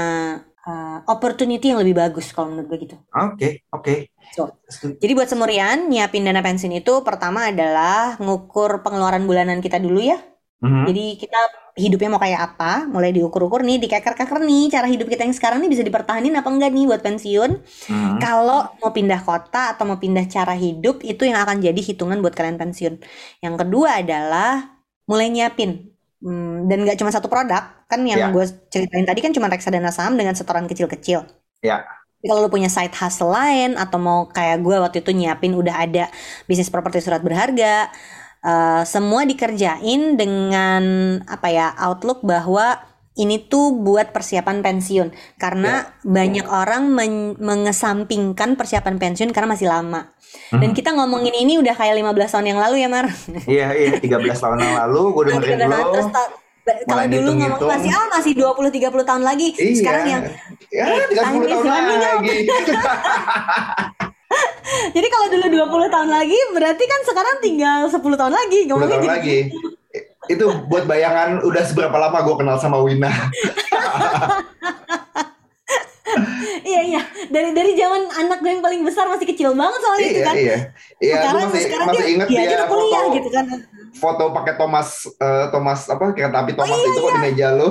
uh, 0.67 0.99
opportunity 1.09 1.73
yang 1.73 1.81
lebih 1.83 1.97
bagus 1.99 2.31
kalau 2.35 2.53
menurut 2.53 2.69
gue 2.71 2.79
gitu. 2.89 2.97
Oke, 3.13 3.67
oke. 3.73 3.95
So, 4.33 4.49
Jadi 5.03 5.13
buat 5.13 5.29
semurian 5.29 5.91
nyiapin 5.93 6.25
dana 6.25 6.41
pensiun 6.41 6.73
itu 6.81 7.05
pertama 7.05 7.53
adalah 7.53 8.17
ngukur 8.23 8.81
pengeluaran 8.81 9.25
bulanan 9.29 9.61
kita 9.61 9.77
dulu 9.83 10.01
ya. 10.01 10.19
Mhm. 10.63 10.85
Jadi 10.87 11.05
kita 11.19 11.41
hidupnya 11.75 12.09
mau 12.15 12.21
kayak 12.23 12.41
apa, 12.55 12.87
mulai 12.87 13.11
diukur-ukur 13.11 13.65
nih, 13.67 13.83
dikeker-keker 13.83 14.39
nih 14.45 14.71
cara 14.71 14.87
hidup 14.87 15.09
kita 15.11 15.27
yang 15.27 15.35
sekarang 15.35 15.59
nih 15.65 15.71
bisa 15.73 15.83
dipertahanin 15.83 16.35
apa 16.39 16.47
enggak 16.53 16.71
nih 16.71 16.85
buat 16.87 17.03
pensiun. 17.03 17.51
Mhm. 17.91 18.17
Kalau 18.23 18.71
mau 18.79 18.91
pindah 18.95 19.21
kota 19.27 19.75
atau 19.75 19.85
mau 19.89 19.99
pindah 19.99 20.25
cara 20.31 20.55
hidup 20.55 21.03
itu 21.03 21.23
yang 21.27 21.43
akan 21.43 21.59
jadi 21.65 21.81
hitungan 21.83 22.23
buat 22.23 22.35
kalian 22.39 22.61
pensiun. 22.63 22.95
Yang 23.43 23.55
kedua 23.67 23.99
adalah 24.05 24.79
mulai 25.11 25.29
nyiapin. 25.35 25.91
Hmm, 26.23 26.71
dan 26.71 26.87
nggak 26.87 26.95
cuma 27.03 27.11
satu 27.11 27.27
produk, 27.27 27.83
kan 27.91 27.99
Ya. 28.07 28.15
yang 28.23 28.31
gue 28.31 28.47
ceritain 28.71 29.03
tadi 29.03 29.19
kan 29.19 29.35
cuma 29.35 29.51
reksadana 29.51 29.91
saham 29.91 30.15
dengan 30.15 30.39
setoran 30.39 30.71
kecil-kecil. 30.71 31.27
Ya. 31.67 31.83
Tapi 32.23 32.27
Kalau 32.31 32.47
lu 32.47 32.51
punya 32.55 32.71
side 32.71 32.95
hustle 32.95 33.35
lain 33.35 33.75
atau 33.75 33.99
mau 33.99 34.31
kayak 34.31 34.63
gue 34.63 34.77
waktu 34.79 35.03
itu 35.03 35.11
nyiapin 35.11 35.59
udah 35.59 35.75
ada 35.83 36.07
bisnis 36.47 36.71
properti 36.71 37.03
surat 37.03 37.19
berharga, 37.27 37.91
eh, 38.43 38.83
semua 38.85 39.23
dikerjain 39.23 40.15
dengan 40.15 40.83
apa 41.25 41.49
ya 41.49 41.67
outlook 41.79 42.21
bahwa 42.23 42.79
ini 43.13 43.37
tuh 43.39 43.77
buat 43.77 44.09
persiapan 44.09 44.65
pensiun 44.65 45.09
karena 45.37 45.85
banyak 46.01 46.49
orang 46.49 46.89
men- 46.89 47.37
mengesampingkan 47.37 48.57
persiapan 48.57 48.97
pensiun 48.97 49.31
karena 49.31 49.53
masih 49.53 49.69
lama. 49.69 50.09
Dan 50.49 50.73
Mhm. 50.73 50.77
kita 50.77 50.97
ngomongin 50.97 51.37
ini 51.37 51.61
udah 51.61 51.77
kayak 51.77 51.93
15 51.93 52.33
tahun 52.33 52.57
yang 52.57 52.61
lalu 52.61 52.81
ya 52.81 52.89
Mar. 52.89 53.05
Iya, 53.45 53.69
iya, 53.77 53.91
13 54.01 54.41
tahun 54.41 54.59
yang 54.59 54.75
lalu 54.81 55.13
gue 55.13 55.23
dengerin 55.29 55.61
13 55.61 55.69
tahun 55.69 55.85
lo. 55.85 55.93
terus 55.93 56.09
kalau 56.87 57.05
dulu 57.11 57.31
ngomong 57.37 57.61
masih 57.69 57.91
ah 57.91 58.07
masih 58.09 58.33
20 58.33 58.71
30 58.71 59.05
tahun 59.05 59.23
lagi. 59.23 59.49
Iya. 59.53 59.75
Sekarang 59.77 60.05
yang 60.09 60.23
ya, 60.73 60.85
eh, 60.89 61.05
30 61.11 61.21
time 61.21 61.45
is 61.45 61.61
tahun 61.61 62.01
lagi. 62.01 62.37
Jadi 64.97 65.07
kalau 65.11 65.27
dulu 65.29 65.47
20 65.51 65.95
tahun 65.95 66.09
lagi 66.11 66.39
berarti 66.55 66.85
kan 66.87 67.01
sekarang 67.07 67.37
tinggal 67.43 67.81
10 67.91 67.99
tahun 67.99 68.35
lagi 68.35 68.59
10 68.67 68.69
ngomongnya 68.71 68.99
tahun 68.99 69.05
gitu. 69.05 69.15
lagi. 69.19 69.39
Itu 70.31 70.47
buat 70.71 70.87
bayangan 70.87 71.43
udah 71.43 71.63
seberapa 71.67 71.97
lama 71.99 72.19
gue 72.23 72.35
kenal 72.39 72.57
sama 72.63 72.79
Wina. 72.81 73.11
Iya 76.63 76.81
iya. 76.85 77.03
Dari 77.27 77.51
dari 77.51 77.73
zaman 77.73 78.03
anak 78.09 78.39
gue 78.39 78.51
yang 78.51 78.61
paling 78.61 78.83
besar 78.83 79.07
masih 79.07 79.25
kecil 79.25 79.53
banget 79.53 79.79
soalnya 79.79 80.03
itu 80.05 80.15
iya, 80.15 80.25
kan. 80.25 80.35
iya. 80.37 80.57
Iya, 80.99 81.15
sekarang 81.17 81.43
masih, 81.45 81.63
sekarang 81.63 81.87
masih 81.87 81.99
dia, 81.99 82.13
inget 82.13 82.27
dia 82.27 82.41
dia 82.43 82.65
kuliah 82.65 83.03
foto, 83.03 83.15
gitu 83.15 83.29
kan. 83.29 83.47
foto 83.93 84.25
pakai 84.33 84.55
Thomas 84.55 84.89
uh, 85.17 85.47
Thomas 85.49 85.81
apa 85.87 86.05
kereta 86.13 86.39
api 86.39 86.53
Thomas 86.53 86.71
Oh, 86.71 86.79
iya, 86.79 86.89
itu 86.89 87.01
kok 87.01 87.13
di 87.13 87.21
meja 87.21 87.49
lu. 87.53 87.69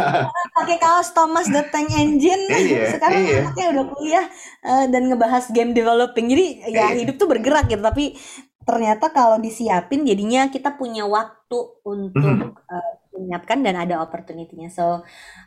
pakai 0.56 0.76
kaos 0.76 1.08
Thomas 1.10 1.46
the 1.46 1.62
Tank 1.66 1.90
Engine 1.90 2.42
Iya, 2.52 2.94
sekarang 2.94 3.20
iya. 3.22 3.38
anaknya 3.42 3.66
udah 3.72 3.84
kuliah 3.88 4.26
eh, 4.62 4.86
dan 4.86 5.02
ngebahas 5.06 5.44
game 5.50 5.72
developing 5.72 6.26
jadi 6.26 6.44
ya 6.66 6.86
Iya. 6.92 7.02
hidup 7.02 7.16
tuh 7.16 7.26
bergerak 7.26 7.66
gitu 7.66 7.80
tapi 7.80 8.14
ternyata 8.62 9.10
kalau 9.10 9.38
disiapin 9.38 10.02
jadinya 10.02 10.48
kita 10.48 10.74
punya 10.74 11.06
waktu 11.06 11.58
untuk 11.82 12.18
Mhm. 12.18 12.50
eh, 12.66 12.92
menyiapkan 13.16 13.58
dan 13.66 13.74
ada 13.82 13.94
opportunity-nya 14.04 14.68
so 14.72 15.02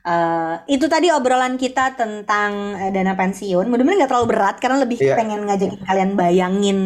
eh, 0.08 0.54
itu 0.74 0.86
tadi 0.94 1.08
obrolan 1.16 1.56
kita 1.64 1.82
tentang 2.00 2.52
eh, 2.82 2.90
dana 2.96 3.14
pensiun 3.20 3.66
mudah-mudahan 3.70 4.00
nggak 4.04 4.12
terlalu 4.12 4.30
berat 4.34 4.56
karena 4.64 4.78
lebih 4.84 5.00
Iya. 5.00 5.16
pengen 5.18 5.40
ngajakin 5.48 5.82
kalian 5.90 6.12
bayangin 6.20 6.78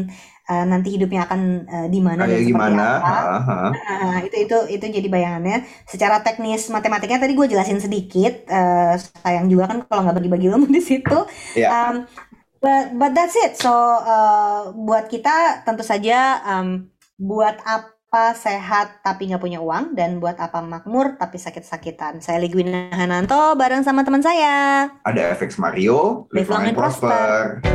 eh, 0.50 0.63
nanti 0.72 0.88
hidupnya 0.96 1.22
akan 1.28 1.41
eh, 1.74 1.88
di 1.93 2.00
mana 2.08 2.24
dan 2.32 2.41
gimana? 2.48 2.84
apa 3.04 3.15
Aha. 3.38 3.54
Nah, 3.74 4.22
itu 4.26 4.36
itu 4.46 4.56
itu 4.76 4.86
jadi 4.98 5.08
bayangannya. 5.10 5.58
Secara 5.89 6.22
teknis 6.26 6.69
matematikanya 6.69 7.26
tadi 7.26 7.34
gue 7.39 7.48
jelasin 7.52 7.80
sedikit. 7.84 8.34
eh, 8.48 8.93
sayang 9.26 9.48
juga 9.52 9.63
kan 9.72 9.78
kalau 9.89 10.02
nggak 10.06 10.17
bagi-bagi 10.22 10.48
ilmu 10.52 10.67
di 10.69 10.82
situ. 10.84 11.17
Iya. 11.56 11.69
Um, 11.74 12.06
but 12.63 12.84
but 13.00 13.12
that's 13.17 13.36
it. 13.39 13.56
So 13.60 13.72
eh, 14.04 14.62
buat 14.78 15.06
kita 15.13 15.63
tentu 15.67 15.84
saja 15.86 16.41
um, 16.48 16.89
buat 17.19 17.56
apa 17.65 17.92
sehat 18.38 19.02
tapi 19.02 19.34
nggak 19.34 19.41
punya 19.41 19.58
uang 19.58 19.97
dan 19.97 20.21
buat 20.21 20.38
apa 20.38 20.62
makmur 20.62 21.17
tapi 21.17 21.41
sakit-sakitan. 21.41 22.21
Saya 22.21 22.38
Ligwina 22.38 22.93
Hananto 22.93 23.58
bareng 23.58 23.82
sama 23.82 24.06
teman 24.06 24.21
saya. 24.21 24.86
Ada 25.02 25.34
FX 25.34 25.58
Mario, 25.58 26.30
Live 26.30 26.54
long 26.54 26.69
and 26.69 26.78
prosper. 26.78 27.65